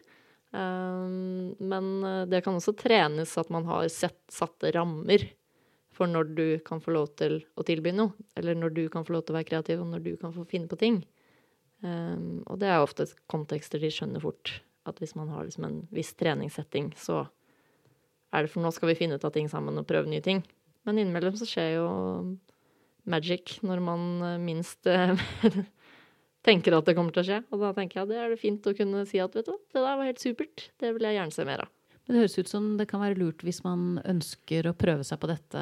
[0.54, 5.26] Um, men eh, det kan også trenes at man har sett, satte rammer
[5.94, 8.14] for når du kan få lov til å tilby noe.
[8.38, 10.46] Eller når du kan få lov til å være kreativ, og når du kan få
[10.50, 11.02] finne på ting.
[11.82, 14.60] Um, og det er ofte kontekster de skjønner fort.
[14.90, 17.26] At hvis man har liksom en viss treningssetting, så
[18.34, 20.42] er det for nå skal vi finne ut av ting sammen og prøve nye ting.
[20.88, 21.88] Men innimellom så skjer jo
[23.10, 25.14] magic når man eh, minst eh,
[26.48, 27.40] tenker at det kommer til å skje.
[27.52, 29.62] Og da tenker jeg det er det fint å kunne si at vet du hva,
[29.74, 30.70] det der var helt supert.
[30.80, 31.74] Det vil jeg gjerne se mer av.
[32.04, 35.22] Men det høres ut som det kan være lurt hvis man ønsker å prøve seg
[35.22, 35.62] på dette,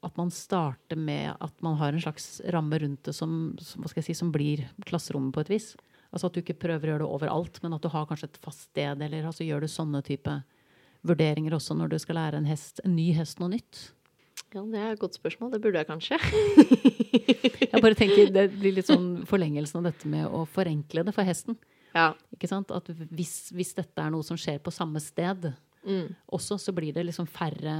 [0.00, 4.14] at man starter med at man har en slags ramme rundt det som, som, si,
[4.16, 5.72] som blir klasserommet på et vis.
[6.10, 8.40] Altså at du ikke prøver å gjøre det overalt, men at du har kanskje et
[8.42, 10.38] fast sted, eller altså gjør du sånne type
[11.06, 13.90] vurderinger også når du skal lære en, hest, en ny hest noe nytt?
[14.54, 15.52] Ja, det er et godt spørsmål.
[15.54, 16.18] Det burde jeg kanskje.
[17.72, 21.28] jeg bare tenker Det blir litt sånn forlengelsen av dette med å forenkle det for
[21.28, 21.58] hesten.
[21.94, 22.12] Ja.
[22.34, 22.70] Ikke sant?
[22.74, 25.52] At hvis, hvis, dette er noe som skjer på samme sted,
[25.86, 26.14] Mm.
[26.36, 27.76] Også så blir det liksom færre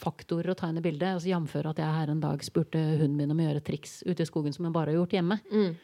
[0.00, 1.16] faktorer å ta inn i bildet.
[1.16, 1.56] Altså Jf.
[1.70, 4.54] at jeg her en dag spurte hunden min om å gjøre triks ute i skogen
[4.56, 5.40] som hun bare har gjort hjemme.
[5.52, 5.74] Mm.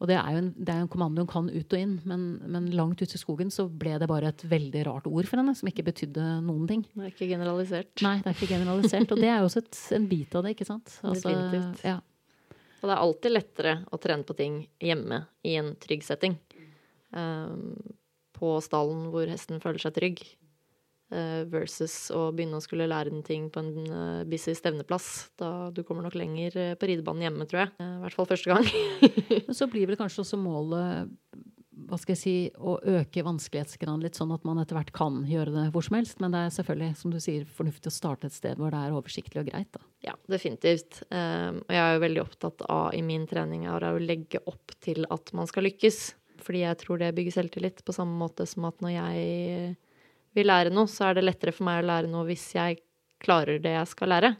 [0.00, 2.22] Og det er jo en, det er en kommando hun kan ut og inn, men,
[2.48, 5.52] men, langt ute i skogen så ble det bare et veldig rart ord for henne,
[5.58, 6.84] som ikke betydde noen ting.
[6.94, 7.92] Det er ikke generalisert.
[8.06, 9.12] Nei, det er ikke generalisert.
[9.12, 10.94] og det er jo også et, en bit av det, ikke sant?
[11.04, 11.84] Altså, Definitivt.
[11.84, 11.98] Ja.
[12.80, 16.38] Og det er alltid lettere å trene på ting hjemme i en trygg setting.
[17.12, 17.76] Um,
[18.40, 20.24] på stallen hvor hesten føler seg trygg.
[21.10, 25.32] Eh, versus å begynne å skulle lære den ting på en uh, busy stevneplass.
[25.40, 27.72] Da du kommer nok lenger eh, på ridebanen hjemme, tror jeg.
[27.82, 28.68] I hvert fall første gang.
[29.48, 31.10] Men så blir vel kanskje også målet
[31.90, 35.50] hva skal jeg si, å øke vanskelighetsgraden litt, sånn at man etter hvert kan gjøre
[35.56, 36.20] det hvor som helst.
[36.22, 38.94] Men det er selvfølgelig, som du sier, fornuftig å starte et sted hvor det er
[38.94, 39.72] oversiktlig og greit.
[39.74, 39.82] Da.
[40.06, 41.00] Ja, definitivt.
[41.08, 45.08] Og jeg er jo veldig opptatt av i min trening er å legge opp til
[45.10, 46.02] at man skal lykkes.
[46.44, 49.74] Fordi jeg tror det bygger selvtillit, på samme måte som at når jeg
[50.36, 52.80] vil lære noe, så er det lettere for meg å lære noe hvis jeg
[53.22, 54.34] klarer det jeg skal lære.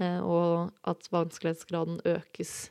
[0.00, 2.70] Eh, og at vanskelighetsgraden økes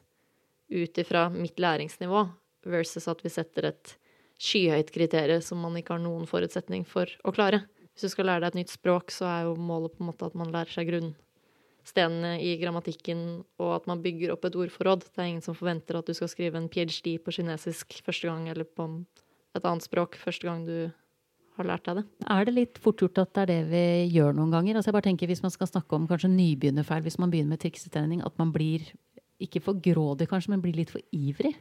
[0.71, 2.25] ut ifra mitt læringsnivå,
[2.71, 3.95] versus at vi setter et
[4.41, 7.65] skyhøyt kriterium som man ikke har noen forutsetning for å klare.
[7.91, 10.29] Hvis du skal lære deg et nytt språk, så er jo målet på en måte
[10.29, 15.09] at man lærer seg grunnstenene i grammatikken, og at man bygger opp et ordforråd.
[15.09, 17.17] Det er ingen som forventer at du skal skrive en ph.d.
[17.21, 18.87] på kinesisk første gang, eller på
[19.51, 20.89] et annet språk første gang du
[21.61, 22.05] har lært deg det.
[22.35, 23.85] Er det litt fort gjort at det er det vi
[24.17, 24.77] gjør noen ganger?
[24.77, 27.63] Altså jeg bare tenker Hvis man skal snakke om kanskje nybegynnerfeil, hvis man begynner med
[27.63, 28.85] triksetrening, at man blir
[29.41, 31.55] ikke for grådig kanskje, men blir litt for ivrig?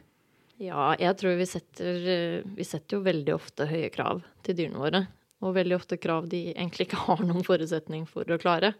[0.61, 2.03] Ja, jeg tror vi setter,
[2.45, 5.01] vi setter jo veldig ofte høye krav til dyrene våre.
[5.41, 8.75] Og veldig ofte krav de egentlig ikke har noen forutsetning for å klare.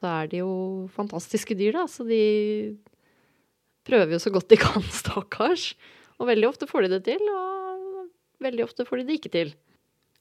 [0.00, 0.52] Så er de jo
[0.94, 1.84] fantastiske dyr, da.
[1.90, 2.22] Så de
[3.88, 5.74] prøver jo så godt de kan, stakkars.
[6.18, 8.08] Og veldig ofte får de det til, og
[8.42, 9.52] veldig ofte får de det ikke til.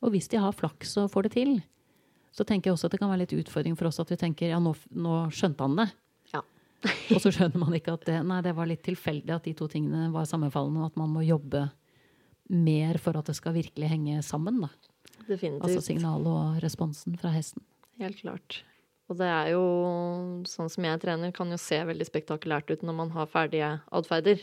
[0.05, 1.55] Og hvis de har flaks og får det til,
[2.36, 4.51] så tenker jeg også at det kan være litt utfordring for oss at vi tenker
[4.51, 5.88] ja, nå, nå skjønte han det.
[6.36, 6.43] Ja.
[7.15, 9.69] og så skjønner man ikke at det, nei, det var litt tilfeldig at de to
[9.71, 11.65] tingene var sammenfallende, og at man må jobbe
[12.53, 14.62] mer for at det skal virkelig henge sammen.
[14.63, 14.71] da.
[15.27, 15.63] Definitivt.
[15.65, 17.65] Altså signalet og responsen fra hesten.
[17.99, 18.62] Helt klart.
[19.07, 19.63] Og det er jo
[20.47, 24.41] sånn som jeg trener, kan jo se veldig spektakulært ut når man har ferdige atferder.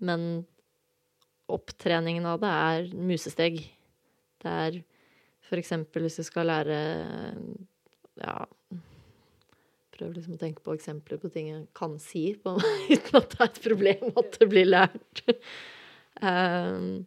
[0.00, 0.46] Men
[1.52, 3.60] opptreningen av det er musesteg.
[4.42, 4.78] Det er
[5.46, 6.78] for eksempel hvis du skal lære
[8.20, 8.38] Ja
[9.96, 12.52] Prøv liksom å tenke på eksempler på ting jeg kan si på,
[12.92, 15.22] uten at det er et problem at det blir lært.
[16.20, 17.06] um,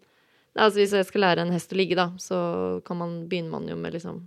[0.56, 2.40] altså hvis jeg skal lære en hest å ligge, da, så
[2.88, 4.24] kan man, begynner man jo med liksom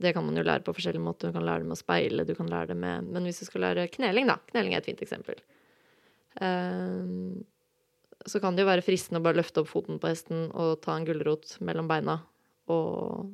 [0.00, 1.32] Det kan man jo lære på forskjellige måter.
[1.32, 3.48] Du kan lære det med å speile, du kan lære det med Men hvis du
[3.48, 4.38] skal lære kneling, da.
[4.52, 5.42] Kneling er et fint eksempel.
[6.38, 7.42] Um,
[8.28, 10.96] så kan det jo være fristende å bare løfte opp foten på hesten og ta
[10.96, 12.18] en gulrot mellom beina.
[12.70, 13.30] Og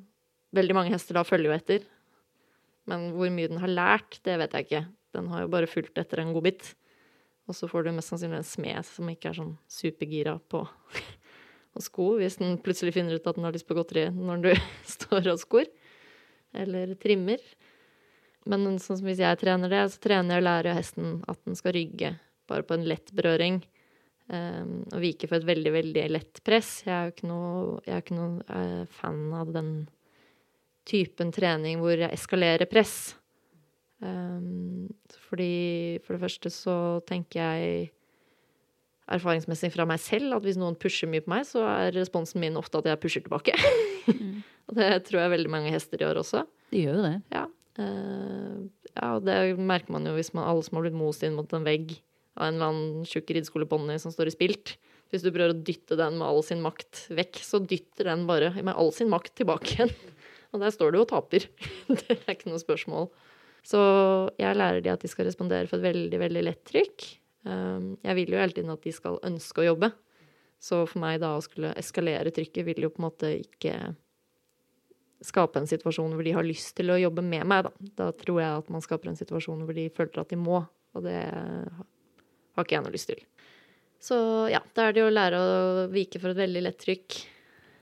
[0.56, 1.86] veldig mange hester da følger jo etter.
[2.86, 4.82] Men hvor mye den har lært, det vet jeg ikke.
[5.16, 6.70] Den har jo bare fulgt etter en godbit.
[7.46, 10.62] Og så får du mest sannsynlig en smed som ikke er sånn supergira på
[11.76, 14.50] å sko, hvis den plutselig finner ut at den har lyst på godteri når du
[14.96, 15.70] står og skor.
[16.56, 17.42] Eller trimmer.
[18.46, 21.58] Men sånn som hvis jeg trener det, så trener jeg og lærer hesten at den
[21.58, 22.14] skal rygge
[22.46, 23.64] bare på en lett berøring.
[24.26, 26.80] Um, og vike for et veldig, veldig lett press.
[26.82, 29.70] Jeg er jo ikke noe, jeg ikke noe uh, fan av den
[30.86, 33.14] typen trening hvor jeg eskalerer press.
[34.02, 34.88] Um,
[35.28, 37.92] fordi for det første så tenker jeg
[39.14, 42.58] erfaringsmessig fra meg selv at hvis noen pusher mye på meg, så er responsen min
[42.58, 43.54] ofte at jeg pusher tilbake.
[44.10, 44.42] Mm.
[44.66, 46.42] og det tror jeg veldig mange hester gjør også.
[46.74, 47.14] De gjør jo det.
[47.34, 47.46] Ja.
[47.78, 51.38] Uh, ja, og det merker man jo hvis man, alle som har blitt most inn
[51.38, 52.00] mot en vegg
[52.36, 54.76] av en eller annen tjukk rideskoleponni som står i spilt.
[55.12, 58.50] Hvis du prøver å dytte den med all sin makt vekk, så dytter den bare
[58.58, 59.92] med all sin makt tilbake igjen.
[60.54, 61.46] Og der står du og taper.
[61.92, 63.10] Det er ikke noe spørsmål.
[63.66, 63.80] Så
[64.38, 67.06] jeg lærer de at de skal respondere for et veldig, veldig lett trykk.
[67.46, 69.90] Um, jeg vil jo hele tiden at de skal ønske å jobbe.
[70.62, 73.74] Så for meg da å skulle eskalere trykket vil jo på en måte ikke
[75.24, 77.90] skape en situasjon hvor de har lyst til å jobbe med meg, da.
[77.98, 80.62] Da tror jeg at man skaper en situasjon hvor de føler at de må,
[80.96, 81.20] og det
[82.56, 83.22] har ikke jeg noe lyst til.
[84.02, 84.16] Så
[84.52, 87.20] ja, da er det jo å lære å vike for et veldig lett trykk.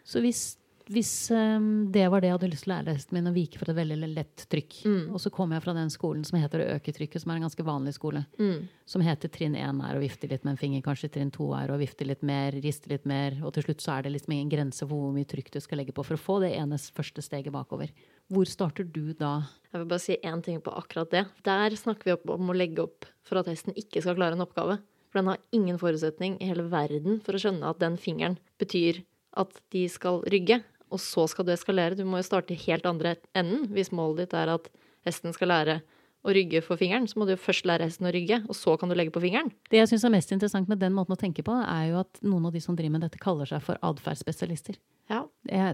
[0.04, 0.44] Så hvis
[0.86, 3.56] hvis um, det var det jeg hadde lyst til å lære hesten min, å vike
[3.56, 5.04] for et veldig lett trykk, mm.
[5.16, 7.46] og så kommer jeg fra den skolen som heter å øke trykket, som er en
[7.46, 8.58] ganske vanlig skole, mm.
[8.92, 11.72] som heter trinn én er å vifte litt med en finger, kanskje trinn to er
[11.72, 14.52] å vifte litt mer, riste litt mer, og til slutt så er det liksom ingen
[14.52, 17.24] grense for hvor mye trykk du skal legge på for å få det ene første
[17.24, 17.94] steget bakover.
[18.32, 19.44] Hvor starter du da?
[19.72, 21.24] Jeg vil bare si én ting på akkurat det.
[21.44, 24.78] Der snakker vi om å legge opp for at hesten ikke skal klare en oppgave.
[25.10, 29.02] For den har ingen forutsetning i hele verden for å skjønne at den fingeren betyr
[29.38, 30.62] at de skal rygge
[30.94, 31.98] og så skal du eskalere.
[31.98, 33.66] Du må jo starte helt andre enden.
[33.74, 34.70] Hvis målet ditt er at
[35.06, 35.80] hesten skal lære
[36.24, 38.74] å rygge for fingeren, så må du jo først lære hesten å rygge, og så
[38.80, 39.50] kan du legge på fingeren.
[39.70, 42.20] Det jeg syns er mest interessant med den måten å tenke på, er jo at
[42.24, 44.78] noen av de som driver med dette, kaller seg for atferdsspesialister.
[45.12, 45.20] Ja.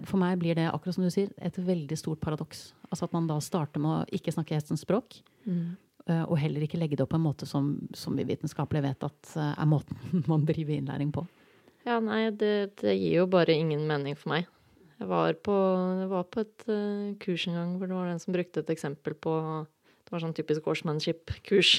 [0.09, 2.73] For meg blir det, akkurat som du sier, et veldig stort paradoks.
[2.91, 5.21] Altså at man da starter med å ikke snakke hestens språk.
[5.47, 5.79] Mm.
[6.11, 9.07] Eh, og heller ikke legge det opp på en måte som, som vi vitenskapelig vet
[9.07, 11.27] at eh, er måten man driver innlæring på.
[11.87, 14.49] Ja, nei, det, det gir jo bare ingen mening for meg.
[15.01, 15.55] Jeg var på,
[16.03, 18.73] jeg var på et uh, kurs en gang hvor det var den som brukte et
[18.75, 19.33] eksempel på
[20.11, 21.77] Det var sånn typisk horsemanship-kurs.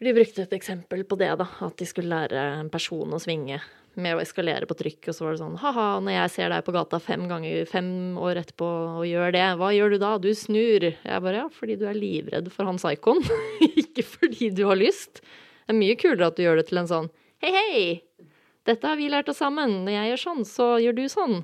[0.00, 1.44] De brukte et eksempel på det, da.
[1.60, 3.58] At de skulle lære en person å svinge
[4.00, 5.10] med å eskalere på trykk.
[5.10, 7.90] Og så var det sånn ha-ha, når jeg ser deg på gata fem ganger fem
[8.16, 8.70] år etterpå
[9.02, 10.14] og gjør det, hva gjør du da?
[10.16, 10.88] Du snur.
[10.88, 13.20] Jeg bare ja, fordi du er livredd for han psykoen.
[13.84, 15.20] Ikke fordi du har lyst.
[15.20, 17.12] Det er mye kulere at du gjør det til en sånn
[17.44, 18.32] hei, hei,
[18.64, 19.82] dette har vi lært oss sammen.
[19.84, 21.42] Når jeg gjør sånn, så gjør du sånn.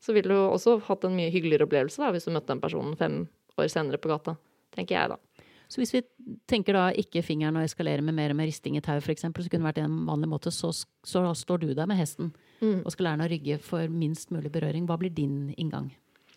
[0.00, 2.96] Så ville du også hatt en mye hyggeligere opplevelse da, hvis du møtte den personen
[2.96, 3.18] fem
[3.60, 4.38] år senere på gata.
[4.74, 5.44] Tenker jeg, da.
[5.70, 6.02] Så hvis vi
[6.50, 9.32] tenker da ikke fingeren og eskalere med mer og mer risting i tau, f.eks., så
[9.32, 10.70] kunne det vært en vanlig måte, så,
[11.02, 12.30] så står du der med hesten
[12.60, 12.84] mm.
[12.84, 14.86] og skal lære den å rygge for minst mulig berøring.
[14.86, 15.90] Hva blir din inngang?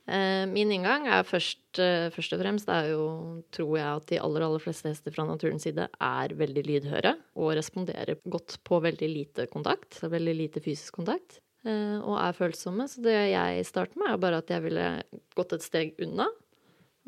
[0.07, 3.07] Eh, min inngang er først, eh, først og fremst er jo,
[3.51, 7.51] tror jeg, at de aller, aller fleste hester fra naturens side er veldig lydhøre og
[7.59, 9.99] responderer godt på veldig lite kontakt.
[9.99, 11.41] Veldig lite fysisk kontakt.
[11.67, 12.87] Eh, og er følsomme.
[12.87, 14.87] Så det jeg starter med, er bare at jeg ville
[15.35, 16.29] gått et steg unna.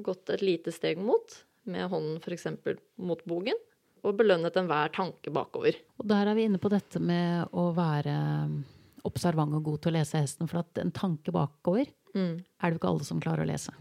[0.03, 1.35] Gått et lite steg mot,
[1.69, 2.47] med hånden f.eks.
[2.97, 3.57] mot bogen.
[4.07, 5.75] Og belønnet enhver tanke bakover.
[5.99, 8.15] Og der er vi inne på dette med å være
[9.07, 10.47] observant og god til å lese hesten.
[10.47, 12.33] For at en tanke bakover mm.
[12.39, 13.75] er det jo ikke alle som klarer å lese.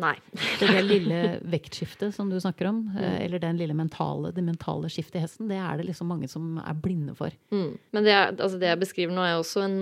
[0.00, 0.16] Nei.
[0.58, 1.20] Det, det lille
[1.54, 2.98] vektskiftet som du snakker om, mm.
[3.24, 6.58] eller den lille mentale, det mentale skiftet i hesten, det er det liksom mange som
[6.62, 7.34] er blinde for.
[7.54, 7.76] Mm.
[7.94, 9.78] Men det, er, altså det jeg beskriver nå, er også en,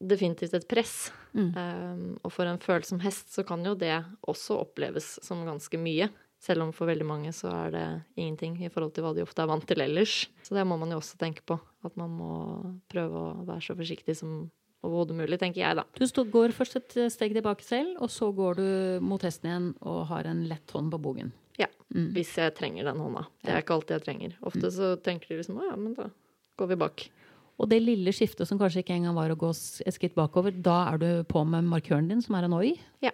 [0.00, 1.10] definitivt et press.
[1.36, 1.50] Mm.
[1.54, 3.94] Um, og for en følsom hest så kan jo det
[4.28, 6.10] også oppleves som ganske mye.
[6.40, 7.86] Selv om for veldig mange så er det
[8.16, 10.22] ingenting i forhold til hva de ofte er vant til ellers.
[10.46, 11.58] Så det må man jo også tenke på.
[11.84, 12.32] At man må
[12.92, 14.48] prøve å være så forsiktig som
[14.80, 15.84] overhodet mulig, tenker jeg, da.
[15.92, 18.68] Du går først et steg tilbake selv, og så går du
[19.04, 21.34] mot hesten igjen og har en lett hånd på bogen.
[21.60, 21.68] Ja.
[21.92, 22.14] Mm.
[22.16, 23.26] Hvis jeg trenger den hånda.
[23.44, 24.36] Det er ikke alltid jeg trenger.
[24.48, 26.08] Ofte så tenker de liksom å ja, men da
[26.60, 27.04] går vi bak.
[27.60, 30.82] Og det lille skiftet som kanskje ikke engang var å gå et skritt bakover, da
[30.94, 32.72] er du på med markøren din, som er en oi.
[33.04, 33.12] Ja.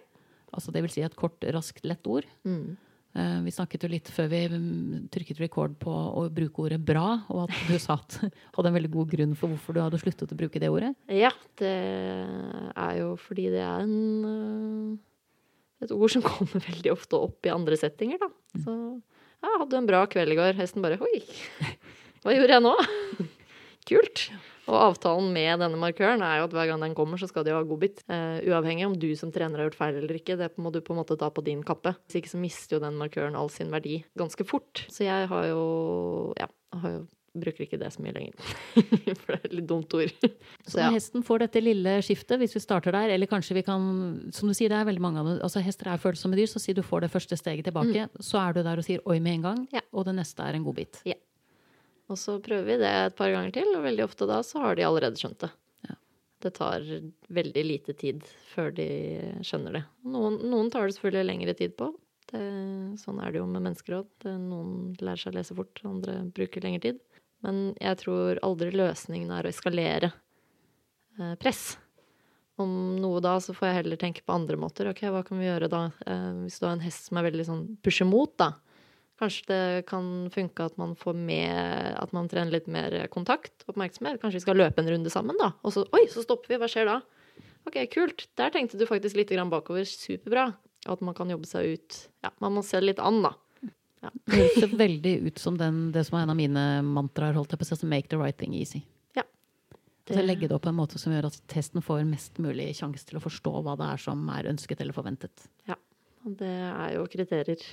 [0.55, 2.28] Altså det vil si et kort, raskt, lett ord.
[2.47, 2.76] Mm.
[3.16, 7.22] Uh, Vi snakket jo litt før vi mm, trykket record på å bruke ordet bra,
[7.32, 8.20] og at du sa at
[8.57, 10.92] hadde en veldig god grunn for hvorfor du hadde sluttet å bruke det ordet.
[11.11, 13.97] Ja, det er jo fordi det er en,
[14.30, 18.30] øh, et ord som kommer veldig ofte opp i andre settinger, da.
[18.62, 20.55] Så ja, hadde du en bra kveld i går.
[20.61, 21.18] Hesten bare Oi,
[22.22, 22.76] hva gjorde jeg nå?
[23.87, 24.26] Kult.
[24.66, 27.55] Og avtalen med denne markøren er jo at hver gang den kommer, så skal de
[27.55, 28.03] ha godbit.
[28.11, 30.39] Uh, uavhengig om du som trener har gjort feil eller ikke.
[30.41, 31.95] Det må du på en måte ta på din kappe.
[32.09, 34.87] Hvis ikke så mister jo den markøren all sin verdi ganske fort.
[34.91, 36.51] Så jeg har jo Ja,
[36.82, 37.05] har jo
[37.37, 38.32] bruker ikke det så mye lenger.
[39.20, 40.12] For det er et litt dumt ord.
[40.70, 43.82] Så når hesten får dette lille skiftet, hvis vi starter der, eller kanskje vi kan
[44.34, 45.39] Som du sier, det er veldig mange av dem.
[45.45, 48.57] Altså hester er følsomme dyr, så si du får det første steget tilbake, så er
[48.57, 49.84] du der og sier oi med en gang, Ja.
[49.93, 51.03] og det neste er en godbit.
[52.12, 54.78] Og så prøver vi det et par ganger til, og veldig ofte da så har
[54.78, 55.50] de allerede skjønt det.
[55.88, 55.96] Ja.
[56.44, 56.84] Det tar
[57.40, 58.88] veldig lite tid før de
[59.46, 59.84] skjønner det.
[60.07, 61.90] Noen, noen tar det selvfølgelig lengre tid på.
[62.30, 62.42] Det,
[62.98, 64.09] sånn er det jo med mennesker òg.
[64.26, 67.02] Noen lærer seg å lese fort, andre bruker lengre tid.
[67.46, 70.12] Men jeg tror aldri løsningen er å eskalere
[71.18, 71.76] eh, press.
[72.57, 72.70] Om
[73.02, 74.88] noe da, så får jeg heller tenke på andre måter.
[74.90, 75.82] Ok, hva kan vi gjøre da?
[76.07, 78.54] Eh, hvis du har en hest som er veldig sånn pusher mot, da.
[79.21, 84.21] Kanskje det kan funke at man får med At man trener litt mer kontakt, oppmerksomhet.
[84.21, 85.55] Kanskje vi skal løpe en runde sammen, da.
[85.64, 86.61] Og så Oi, så stopper vi.
[86.61, 87.01] Hva skjer da?
[87.67, 88.29] OK, kult.
[88.39, 89.89] Der tenkte du faktisk litt grann bakover.
[89.89, 90.51] Superbra.
[90.87, 92.03] At man kan jobbe seg ut.
[92.23, 93.35] Ja, man må se det litt an, da.
[94.27, 97.59] Det høres veldig ut som den, det som er en av mine mantraer, holdt jeg
[97.59, 98.85] på å si, altså make the right thing easy.
[99.17, 99.25] Ja.
[100.07, 103.09] Altså legge det opp på en måte som gjør at testen får mest mulig sjanse
[103.09, 105.49] til å forstå hva det er som er ønsket eller forventet.
[106.27, 107.67] Og det er jo kriterier.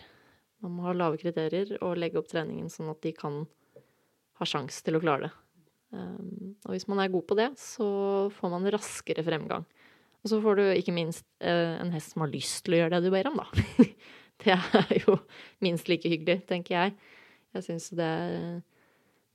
[0.63, 3.43] Man må ha lave kriterier og legge opp treningen sånn at de kan
[4.39, 5.33] ha sjanse til å klare det.
[5.93, 7.87] Um, og hvis man er god på det, så
[8.33, 9.65] får man raskere fremgang.
[10.23, 12.95] Og så får du ikke minst uh, en hest som har lyst til å gjøre
[12.95, 13.89] det du ber om, da.
[14.43, 15.17] det er jo
[15.63, 16.95] minst like hyggelig, tenker jeg.
[17.53, 18.61] Jeg syns det er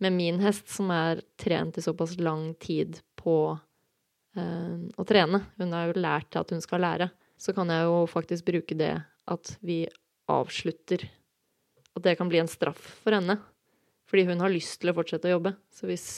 [0.02, 5.74] Med min hest, som er trent i såpass lang tid på uh, å trene, hun
[5.74, 8.94] har jo lært at hun skal lære, så kan jeg jo faktisk bruke det
[9.28, 9.84] at vi
[10.30, 11.02] avslutter
[11.98, 13.38] At det kan bli en straff for henne.
[14.08, 15.52] Fordi hun har lyst til å fortsette å jobbe.
[15.74, 16.08] Så hvis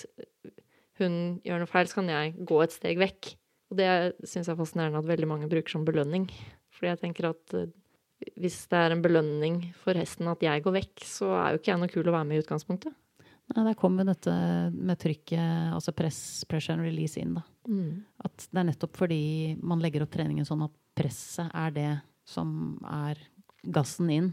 [1.00, 3.34] hun gjør noe feil, så kan jeg gå et steg vekk.
[3.70, 3.90] Og det
[4.22, 6.28] syns jeg er fascinerende at veldig mange bruker som belønning.
[6.74, 7.70] Fordi jeg tenker at eh,
[8.40, 11.72] hvis det er en belønning for hesten at jeg går vekk, så er jo ikke
[11.72, 12.96] jeg noe kul å være med i utgangspunktet.
[13.50, 14.32] Nei, der kommer dette
[14.70, 17.42] med trykket, altså press, pressure and release inn, da.
[18.22, 19.22] At det er nettopp fordi
[19.58, 21.90] man legger opp treningen sånn at presset er det
[22.28, 23.18] som er
[23.74, 24.30] gassen inn.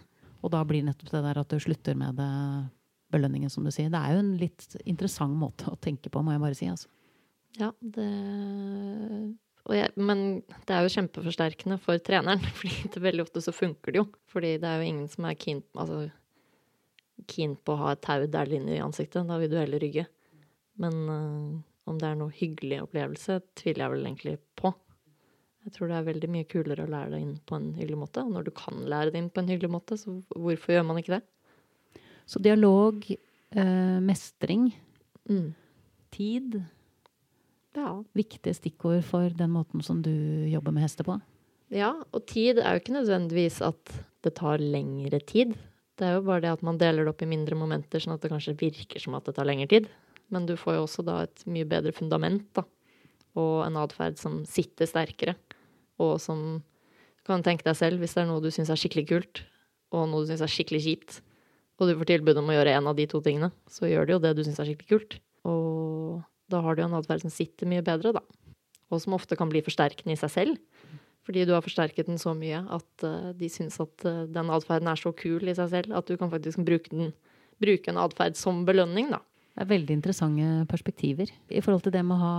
[0.47, 2.33] Og da blir nettopp det der at du slutter med det
[3.11, 3.91] belønningen, som du sier.
[3.91, 6.69] Det er jo en litt interessant måte å tenke på, må jeg bare si.
[6.71, 6.87] Altså.
[7.59, 8.07] Ja, det
[9.75, 10.21] jeg, Men
[10.63, 14.07] det er jo kjempeforsterkende for treneren, fordi det veldig ofte så funker det jo.
[14.31, 16.05] Fordi det er jo ingen som er keen, altså,
[17.27, 19.27] keen på å ha et tau der inne i ansiktet.
[19.27, 20.07] Da vil du heller rygge.
[20.79, 21.57] Men øh,
[21.89, 24.71] om det er noe hyggelig opplevelse, tviler jeg vel egentlig på.
[25.68, 28.24] Jeg tror det er veldig mye kulere å lære det inn på en hyggelig måte.
[28.24, 31.01] Og når du kan lære det inn på en hyggelig måte, så hvorfor gjør man
[31.01, 31.24] ikke det?
[32.28, 34.74] Så dialog, eh, mestring,
[35.28, 35.53] Mm.
[36.09, 36.63] tid
[37.76, 38.03] Ja.
[38.15, 40.09] Viktige stikkord for den måten som du
[40.49, 41.22] jobber med hester på.
[41.70, 43.91] Ja, og tid er jo ikke nødvendigvis at
[44.24, 45.53] det tar lengre tid.
[45.97, 48.24] Det er jo bare det at man deler det opp i mindre momenter, sånn at
[48.24, 49.89] det kanskje virker som at det tar lengre tid.
[50.32, 52.63] Men du får jo også da et mye bedre fundament, da.
[53.38, 55.36] Og en atferd som sitter sterkere.
[56.03, 59.07] Og som du kan tenke deg selv, hvis det er noe du syns er skikkelig
[59.09, 59.43] kult,
[59.95, 61.19] og noe du syns er skikkelig kjipt,
[61.77, 64.13] og du får tilbud om å gjøre en av de to tingene, så gjør du
[64.15, 65.17] jo det du syns er skikkelig kult.
[65.47, 68.23] Og da har du jo en atferd som sitter mye bedre, da.
[68.87, 70.57] Og som ofte kan bli forsterkende i seg selv.
[71.27, 74.87] Fordi du har forsterket den så mye at uh, de syns at uh, den atferden
[74.87, 77.11] er så kul i seg selv at du kan faktisk bruke, den,
[77.59, 79.19] bruke en atferd som belønning, da.
[79.58, 82.34] Det er veldig interessante perspektiver i forhold til det med å ha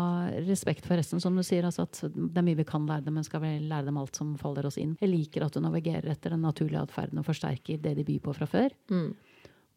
[0.46, 1.18] respekt for resten.
[1.18, 3.56] Som du sier, altså at det er mye vi kan lære dem, men skal vi
[3.58, 4.92] lære dem alt som faller oss inn?
[5.02, 8.36] Jeg liker at du navigerer etter den naturlige atferden og forsterker det de byr på
[8.38, 8.76] fra før.
[8.94, 9.10] Mm.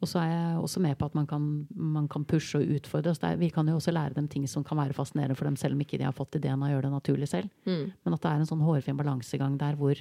[0.01, 3.15] Og så er jeg også med på at man kan, man kan pushe og utfordre.
[3.15, 3.23] oss.
[3.25, 5.73] er, vi kan jo også lære dem ting som kan være fascinerende for dem, selv
[5.73, 7.49] om ikke de har fått ideen av å gjøre det naturlig selv.
[7.65, 7.89] Mm.
[8.05, 9.97] Men at det er en sånn hårfin balansegang der hvor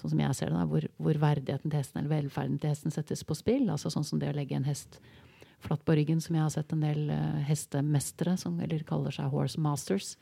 [0.00, 2.92] sånn som jeg ser det da, hvor, hvor verdigheten til hesten eller velferden til hesten
[2.92, 3.68] settes på spill.
[3.72, 5.00] altså Sånn som det å legge en hest
[5.60, 9.30] flatt på ryggen, som jeg har sett en del uh, hestemestere, som eller kaller seg
[9.32, 10.16] horse masters.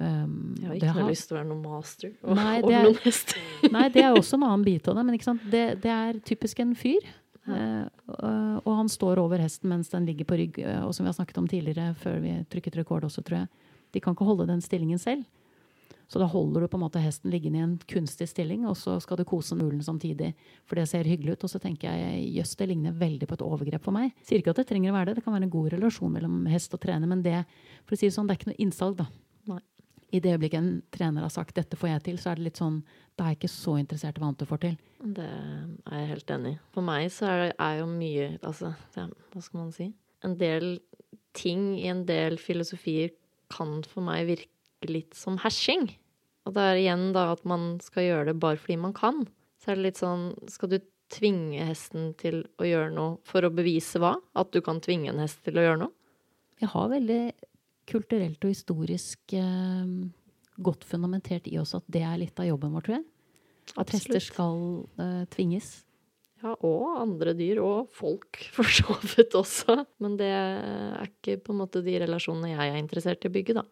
[0.00, 2.82] Um, Jeg har ikke har- noe lyst til å være noen master og Nei, er-
[2.88, 3.42] noen hester.
[3.76, 5.38] Nei, det er også en annen bit av det, men?
[5.52, 7.04] Det, det er typisk en fyr.
[7.46, 7.90] Ja.
[8.08, 10.58] og- og han står over hesten mens den ligger på rygg.
[10.58, 13.48] eh, Og som vi har snakket om tidligere, før vi trykket rekord også, tror jeg.
[13.92, 15.24] De kan ikke holde den stillingen selv.
[16.08, 18.98] Så da holder du på en måte hesten liggende i en kunstig stilling, og så
[19.02, 20.32] skal du kose mulen samtidig.
[20.68, 21.46] For det ser hyggelig ut.
[21.46, 24.12] Og så tenker jeg jøss, det ligner veldig på et overgrep for meg.
[24.26, 25.18] Sier ikke at det trenger å være det.
[25.18, 27.40] Det kan være en god relasjon mellom hest og trener, men det,
[27.84, 29.08] for å si det sånn, det er ikke noe innsalg, da.
[29.50, 29.60] Nei.
[30.14, 32.60] I det øyeblikket en trener har sagt 'dette får jeg til', så er det litt
[32.60, 32.84] sånn
[33.16, 34.76] Da er jeg ikke så interessert i hva annet du får til.
[35.02, 36.58] Det er jeg helt enig i.
[36.74, 39.92] For meg så er, det, er jo mye Altså, ja, hva skal man si?
[40.24, 40.80] En del
[41.34, 43.10] ting i en del filosofier
[43.50, 44.53] kan for meg virke
[44.90, 45.88] litt som hersing.
[46.44, 49.24] Og det er igjen da at man skal gjøre det bare fordi man kan.
[49.62, 50.78] Så er det litt sånn Skal du
[51.14, 54.16] tvinge hesten til å gjøre noe for å bevise hva?
[54.36, 55.94] At du kan tvinge en hest til å gjøre noe?
[56.60, 57.22] Vi har veldig
[57.88, 59.88] kulturelt og historisk eh,
[60.64, 63.06] godt fundamentert i oss at det er litt av jobben vår, tror jeg.
[63.80, 64.62] At hester skal
[65.00, 65.72] eh, tvinges.
[66.44, 69.78] Ja, og andre dyr, og folk for så vidt også.
[70.04, 73.56] Men det er ikke på en måte de relasjonene jeg er interessert i å bygge,
[73.60, 73.64] da.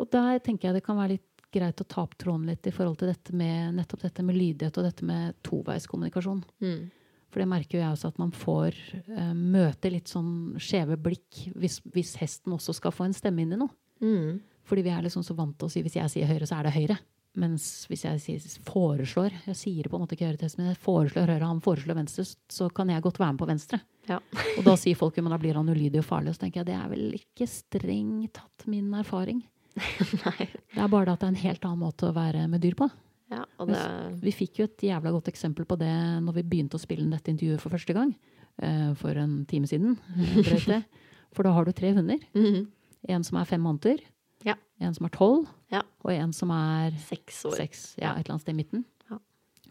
[0.00, 2.72] Og der tenker jeg det kan være litt greit å ta opp tråden litt i
[2.74, 6.42] forhold til dette med nettopp dette med lydighet og dette med toveiskommunikasjon.
[6.62, 6.82] Mm.
[7.30, 8.76] For det merker jo jeg også at man får
[9.06, 13.54] uh, møte litt sånn skjeve blikk hvis, hvis hesten også skal få en stemme inn
[13.54, 13.70] i noe.
[14.02, 14.40] Mm.
[14.66, 16.68] Fordi vi er liksom så vant til å si hvis jeg sier høyre, så er
[16.68, 16.98] det høyre.
[17.38, 20.64] Mens hvis jeg sier, foreslår Jeg sier det på en måte ikke høyre til hesten,
[20.64, 23.78] men jeg foreslår høyre, han foreslår venstre, så kan jeg godt være med på venstre.
[24.10, 24.18] Ja.
[24.56, 26.32] Og da sier folk jo, men da blir han ulydig og farlig.
[26.32, 29.44] Og så tenker jeg det er vel ikke strengt tatt min erfaring.
[30.26, 30.46] Nei.
[30.74, 32.74] Det er bare det at det er en helt annen måte å være med dyr
[32.78, 32.88] på.
[33.30, 33.80] Ja, det
[34.24, 35.90] Vi fikk jo et jævla godt eksempel på det
[36.24, 38.14] når vi begynte å spille inn dette intervjuet for første gang.
[38.62, 39.96] eh, For en time siden.
[40.18, 40.82] eh.
[41.36, 42.18] For da har du tre hunder.
[42.34, 42.66] Mhm.
[43.08, 44.00] En som er fem måneder.
[44.44, 44.56] Ja.
[44.80, 45.46] En som er tolv.
[45.70, 45.82] Ja.
[46.04, 47.54] Og en som er seks år.
[47.56, 47.94] seks.
[48.00, 48.84] Ja, et eller annet sted i midten.
[49.10, 49.16] Ja.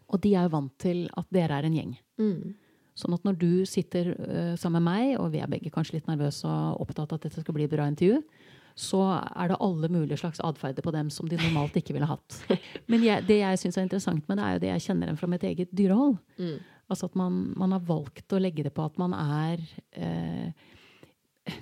[0.09, 1.91] Og de er jo vant til at dere er en gjeng.
[2.17, 2.55] Mm.
[2.95, 6.07] Sånn at når du sitter øh, sammen med meg, og vi er begge kanskje litt
[6.09, 8.23] nervøse og opptatt av at dette skal bli et bra intervju,
[8.79, 12.37] så er det alle mulige slags atferder på dem som de normalt ikke ville hatt.
[12.91, 15.19] Men jeg, det jeg syns er interessant med det, er jo det jeg kjenner igjen
[15.19, 16.15] fra mitt eget dyrehold.
[16.39, 16.59] Mm.
[16.89, 19.61] Altså at man, man har valgt å legge det på at man er
[19.93, 20.69] eh,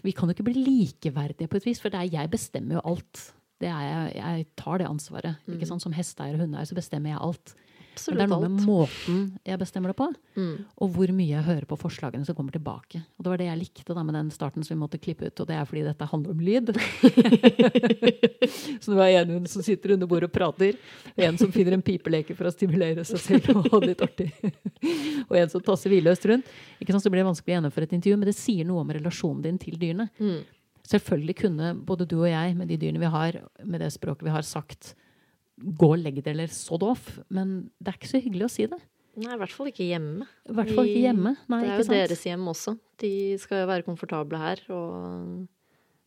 [0.05, 2.86] Vi kan jo ikke bli likeverdige på et vis, for det er, jeg bestemmer jo
[2.93, 3.24] alt.
[3.57, 5.41] Det er jeg, jeg tar det ansvaret.
[5.49, 5.82] Ikke sant?
[5.84, 7.55] Som hesteeier og hundeeier så bestemmer jeg alt.
[8.07, 10.57] Men det er noe med måten jeg bestemmer det på, Mm.
[10.77, 12.99] og hvor mye jeg hører på forslagene som kommer tilbake.
[13.17, 15.39] Og det var det jeg likte da med den starten som vi måtte klippe ut,
[15.41, 16.69] og det er fordi dette handler om lyd.
[18.81, 20.77] så det var en som sitter under bordet og prater,
[21.15, 24.03] og en som finner en pipeleke for å stimulere seg selv og ha det litt
[24.05, 24.29] artig.
[25.29, 26.51] og en som tasser hvilløst rundt.
[26.81, 28.93] Ikke sant, så blir det vanskelig å gjennomføre et intervju, men det sier noe om
[28.99, 30.09] relasjonen din til dyrene.
[30.21, 30.39] Mm.
[30.87, 34.35] Selvfølgelig kunne både du og jeg, med de dyrene vi har, med det språket vi
[34.35, 34.93] har, sagt
[35.58, 38.66] gå og legg dere eller sodd off, men det er ikke så hyggelig å si
[38.70, 38.80] det.
[39.18, 40.28] Nei, i hvert fall ikke hjemme.
[40.45, 41.32] I hvert fall ikke hjemme.
[41.49, 42.76] Nei, det er jo deres hjem også.
[43.01, 45.47] De skal jo være komfortable her, og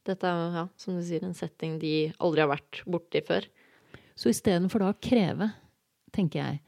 [0.06, 3.48] dette er jo, ja, som du sier, en setting de aldri har vært borti før.
[4.14, 5.50] Så istedenfor da å kreve,
[6.14, 6.60] tenker jeg,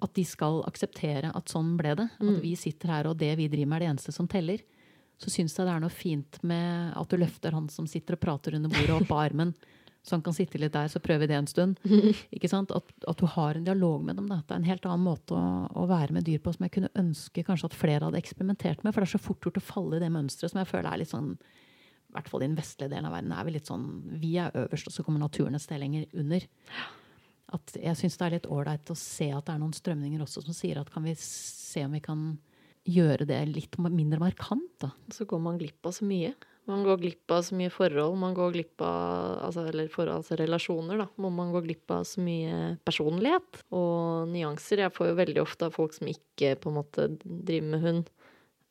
[0.00, 2.40] at de skal akseptere at sånn ble det, at Mm.
[2.40, 4.60] vi sitter her og det vi driver med er det eneste som teller,
[5.18, 8.20] så syns jeg det er noe fint med at du løfter han som sitter og
[8.20, 9.52] prater under bordet opp på armen,
[10.06, 11.80] så han kan sitte litt der, så prøver vi det en stund.
[12.34, 12.72] Ikke sant?
[12.74, 14.28] At, at du har en dialog med dem.
[14.30, 14.40] Da.
[14.46, 16.92] Det er en helt annen måte å, å være med dyr på som jeg kunne
[16.98, 18.94] ønske kanskje at flere hadde eksperimentert med.
[18.94, 21.02] For det er så fort gjort å falle i det mønsteret som jeg føler er
[21.02, 21.34] litt sånn
[22.08, 23.84] i hvert fall i den vestlige delen av verden, er vi litt sånn
[24.22, 26.46] Vi er øverst, og så kommer naturen et sted lenger under.
[27.52, 30.44] At jeg syns det er litt ålreit å se at det er noen strømninger også
[30.44, 32.30] som sier at kan vi se om vi kan
[32.88, 34.94] gjøre det litt mindre markant, da.
[35.12, 36.32] Så går man glipp av så mye.
[36.68, 38.18] Man går glipp av så mye forhold.
[38.20, 41.06] Man går glipp av altså, eller forhold, altså relasjoner, da.
[41.16, 44.84] Må man gå glipp av så mye personlighet og nyanser.
[44.84, 48.10] Jeg får jo veldig ofte av folk som ikke på en måte driver med hund,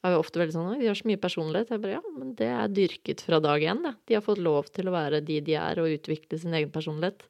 [0.05, 1.71] er jo ofte veldig sånn de har så mye personlighet.
[1.73, 3.93] Jeg bare ja, men det er dyrket fra dag én, det.
[4.07, 7.25] De har fått lov til å være de de er, og utvikle sin egen personlighet.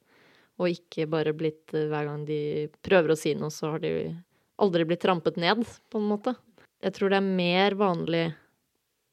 [0.58, 2.40] Og ikke bare blitt eh, Hver gang de
[2.84, 3.92] prøver å si noe, så har de
[4.58, 6.34] aldri blitt trampet ned, på en måte.
[6.82, 8.24] Jeg tror det er mer vanlig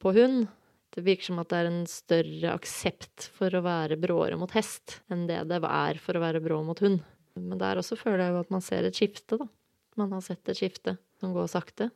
[0.02, 0.46] på hund
[0.96, 5.02] Det virker som at det er en større aksept for å være bråere mot hest
[5.12, 7.02] enn det det er for å være brå mot hund.
[7.36, 9.48] Men der også føler jeg jo at man ser et skifte, da.
[10.00, 11.90] Man har sett et skifte som går sakte,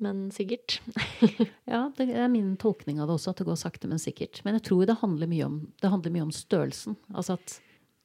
[0.00, 0.78] men sikkert.
[1.72, 4.40] ja, det er min tolkning av det også, at det går sakte, men sikkert.
[4.46, 6.96] Men jeg tror det handler mye om, handler mye om størrelsen.
[7.12, 7.58] Altså at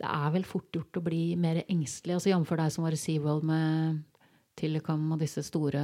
[0.03, 2.17] det er vel fort gjort å bli mer engstelig.
[2.17, 2.55] Altså Jf.
[2.59, 4.01] deg som var i SeaWorld med
[4.59, 5.81] Tillicum og disse store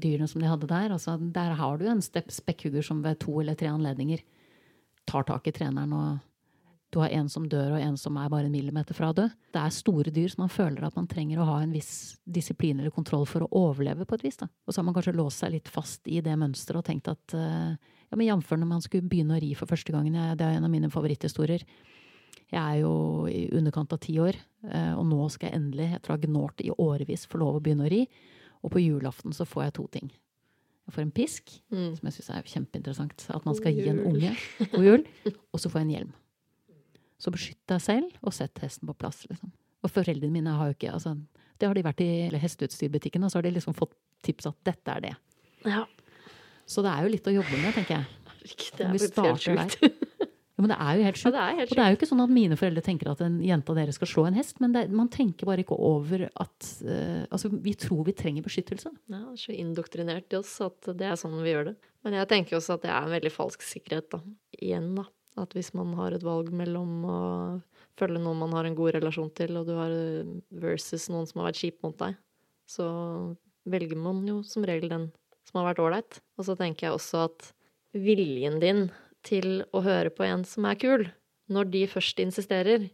[0.00, 0.92] dyrene som de hadde der.
[0.94, 4.22] Altså, der har du en spekkhugger som ved to eller tre anledninger
[5.08, 6.18] tar tak i treneren, og
[6.92, 9.24] du har en som dør, og en som er bare en millimeter fra å dø.
[9.54, 12.82] Det er store dyr, så man føler at man trenger å ha en viss disiplin
[12.82, 14.36] eller kontroll for å overleve på et vis.
[14.42, 14.50] Da.
[14.66, 17.36] Og så har man kanskje låst seg litt fast i det mønsteret og tenkt at
[17.38, 18.52] uh, ja, men jf.
[18.52, 21.64] når man skulle begynne å ri for første gangen, det er en av mine favoritthistorier.
[22.52, 22.94] Jeg er jo
[23.32, 24.36] i underkant av ti år,
[24.68, 27.62] eh, og nå skal jeg endelig, etter å ha gnålt i årevis, få lov å
[27.64, 28.02] begynne å ri.
[28.62, 30.10] Og på julaften så får jeg to ting.
[30.86, 31.88] Jeg får en pisk, mm.
[31.96, 33.24] som jeg syns er kjempeinteressant.
[33.32, 34.34] At man skal gi en unge
[34.74, 35.06] god jul.
[35.54, 36.12] Og så får jeg en hjelm.
[37.22, 39.52] Så beskytt deg selv, og sett hesten på plass, liksom.
[39.82, 41.16] Og foreldrene mine har jo ikke altså,
[41.58, 42.10] Det har de vært i
[42.42, 43.94] hesteutstyrbutikken, og så har de liksom fått
[44.26, 45.12] tips at dette er det.
[45.64, 45.84] Ja.
[46.66, 48.18] Så det er jo litt å jobbe med, tenker jeg.
[48.76, 50.01] Det er helt sjukt.
[50.62, 51.36] Men det er jo helt sjukt.
[51.36, 53.78] Ja, og det er jo ikke sånn at mine foreldre tenker at en jente av
[53.80, 57.50] dere skal slå en hest, men det, man tenker bare ikke over at uh, Altså,
[57.64, 58.92] vi tror vi trenger beskyttelse.
[59.10, 61.74] Ja, det er så indoktrinert i oss at det er sånn vi gjør det.
[62.06, 64.22] Men jeg tenker også at det er en veldig falsk sikkerhet, da.
[64.58, 65.06] Igjen, da.
[65.42, 67.20] At hvis man har et valg mellom å
[67.98, 69.94] følge noen man har en god relasjon til, og du har
[70.62, 72.18] versus noen som har vært kjip mot deg,
[72.68, 72.86] så
[73.68, 75.08] velger man jo som regel den
[75.48, 76.20] som har vært ålreit.
[76.38, 77.48] Og så tenker jeg også at
[77.92, 78.86] viljen din
[79.26, 81.06] til å høre på en som er kul,
[81.52, 82.88] når de først insisterer.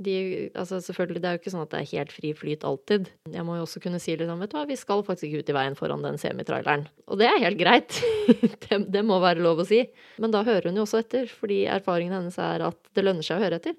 [0.00, 0.14] De,
[0.56, 3.10] altså selvfølgelig, Det er jo ikke sånn at det er helt fri flyt alltid.
[3.28, 5.52] Jeg må jo også kunne si liksom, vet du hva, vi skal faktisk ikke ut
[5.52, 6.86] i veien foran den semitraileren.
[7.04, 8.00] Og det er helt greit.
[8.64, 9.82] det, det, må være lov å si.
[10.16, 13.36] Men da hører hun jo også etter, fordi erfaringen hennes er at det lønner seg
[13.36, 13.76] å høre etter.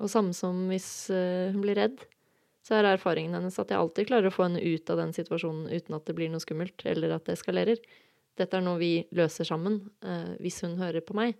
[0.00, 2.04] Og samme som hvis uh, hun blir redd,
[2.62, 5.66] så er erfaringen hennes at jeg alltid klarer å få henne ut av den situasjonen
[5.72, 7.80] uten at det blir noe skummelt, eller at det eskalerer.
[8.38, 11.36] Dette er noe vi løser sammen, eh, hvis hun hører på meg.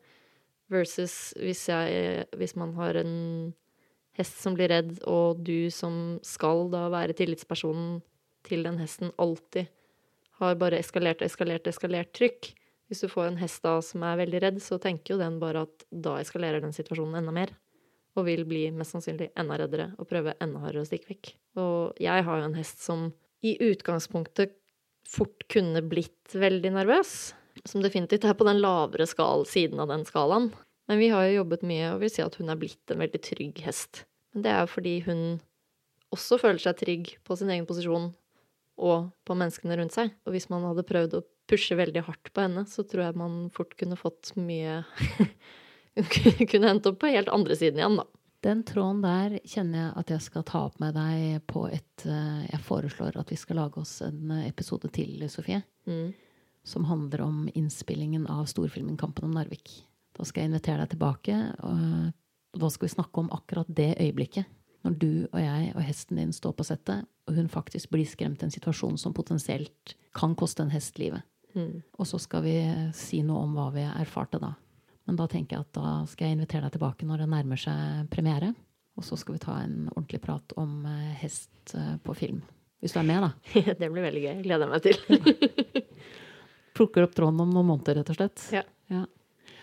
[0.72, 3.14] Versus hvis, jeg, hvis man har en
[4.16, 8.01] hest som blir redd, og du som skal da være tillitspersonen
[8.47, 9.70] til den hesten, alltid
[10.43, 12.53] har bare eskalert, eskalert, eskalert trykk.
[12.90, 15.64] Hvis du får en hest da som er veldig redd, så tenker jo den bare
[15.68, 17.55] at da eskalerer den situasjonen enda mer.
[18.18, 21.30] Og vil bli mest sannsynlig enda reddere og prøve enda hardere å stikke vekk.
[21.62, 23.07] Og jeg har jo en hest som
[23.43, 24.53] i utgangspunktet
[25.09, 27.32] fort kunne blitt veldig nervøs.
[27.68, 30.50] Som definitivt er på den lavere skal, siden av den skalaen.
[30.90, 33.20] Men vi har jo jobbet mye og vil si at hun er blitt en veldig
[33.22, 34.05] trygg hest.
[34.32, 35.22] Men det er jo fordi hun
[36.12, 38.11] også føler seg trygg på sin egen posisjon
[38.82, 40.12] og på menneskene rundt seg.
[40.26, 43.36] Og hvis man hadde prøvd å pushe veldig hardt på henne, så tror jeg man
[43.55, 44.82] fort kunne fått mye
[45.92, 46.07] Hun
[46.48, 48.07] kunne endt opp på helt andre siden igjen, da.
[48.43, 52.43] Den tråden der kjenner jeg at jeg skal ta opp med deg på et eh,
[52.49, 55.62] Jeg foreslår at vi skal lage oss en episode til, Sofie.
[55.86, 56.11] Mm.
[56.66, 59.82] Som handler om innspillingen av storfilmen 'Kampen om Narvik'.
[60.12, 64.45] Da skal jeg invitere deg tilbake, og da skal vi snakke om akkurat det øyeblikket.
[64.84, 68.43] Når du og jeg og hesten din står på settet, og hun faktisk blir skremt
[68.43, 71.22] i en situasjon som potensielt kan koste en hest livet.
[71.55, 71.82] Mm.
[71.99, 72.57] Og så skal vi
[72.97, 74.55] si noe om hva vi erfarte da.
[75.09, 78.11] Men da tenker jeg at da skal jeg invitere deg tilbake når det nærmer seg
[78.12, 78.53] premiere.
[78.98, 82.42] Og så skal vi ta en ordentlig prat om eh, hest eh, på film.
[82.82, 83.32] Hvis du er med, da.
[83.80, 84.34] det blir veldig gøy.
[84.44, 85.84] Gleder jeg meg til.
[86.76, 88.46] Plukker opp tråden om noen måneder, rett og slett.
[88.55, 88.64] Ja.
[88.92, 89.05] ja.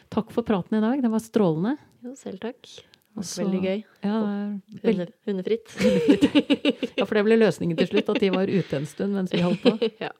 [0.10, 1.02] Takk for praten i dag.
[1.04, 1.76] Det var strålende.
[2.06, 2.72] Jo, selv takk.
[3.20, 3.80] Også, veldig gøy.
[4.06, 4.18] Ja,
[4.84, 5.74] Hunde, hundefritt.
[5.82, 6.94] hundefritt.
[6.96, 9.42] ja, for det ble løsningen til slutt, at de var ute en stund mens vi
[9.44, 9.76] holdt på.
[10.06, 10.12] ja.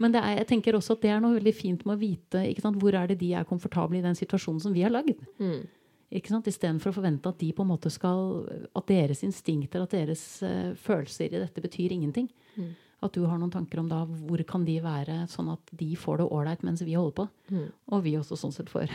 [0.00, 2.44] Men er, jeg tenker også at det er noe veldig fint med å vite
[2.80, 5.20] hvor er det de er komfortable i den situasjonen som vi har lagd.
[5.38, 5.68] Mm.
[6.10, 8.42] Istedenfor å forvente at de på en måte skal
[8.74, 12.30] At deres instinkter, at deres uh, følelser i dette betyr ingenting.
[12.56, 12.72] Mm.
[13.00, 16.20] At du har noen tanker om da hvor kan de være, sånn at de får
[16.20, 17.28] det ålreit mens vi holder på.
[17.54, 17.68] Mm.
[17.94, 18.90] Og vi også sånn sett får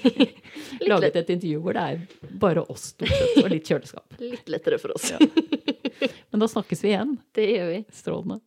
[0.92, 4.16] laget et intervju hvor det er bare oss stort sett, og litt kjøleskap.
[4.22, 5.10] Litt lettere for oss.
[5.12, 5.20] ja.
[6.30, 7.18] Men da snakkes vi igjen.
[7.36, 7.84] Det gjør vi.
[7.92, 8.40] Strålende.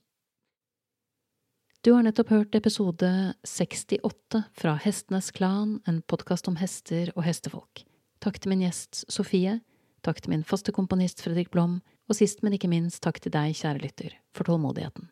[1.83, 3.07] Du har nettopp hørt episode
[3.43, 7.81] 68 fra Hestenes Klan, en podkast om hester og hestefolk.
[8.23, 9.57] Takk til min gjest Sofie,
[9.99, 13.51] takk til min faste komponist Fredrik Blom, og sist, men ikke minst takk til deg,
[13.59, 15.11] kjære lytter, for tålmodigheten.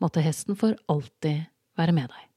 [0.00, 1.44] Måtte hesten for alltid
[1.76, 2.27] være med deg.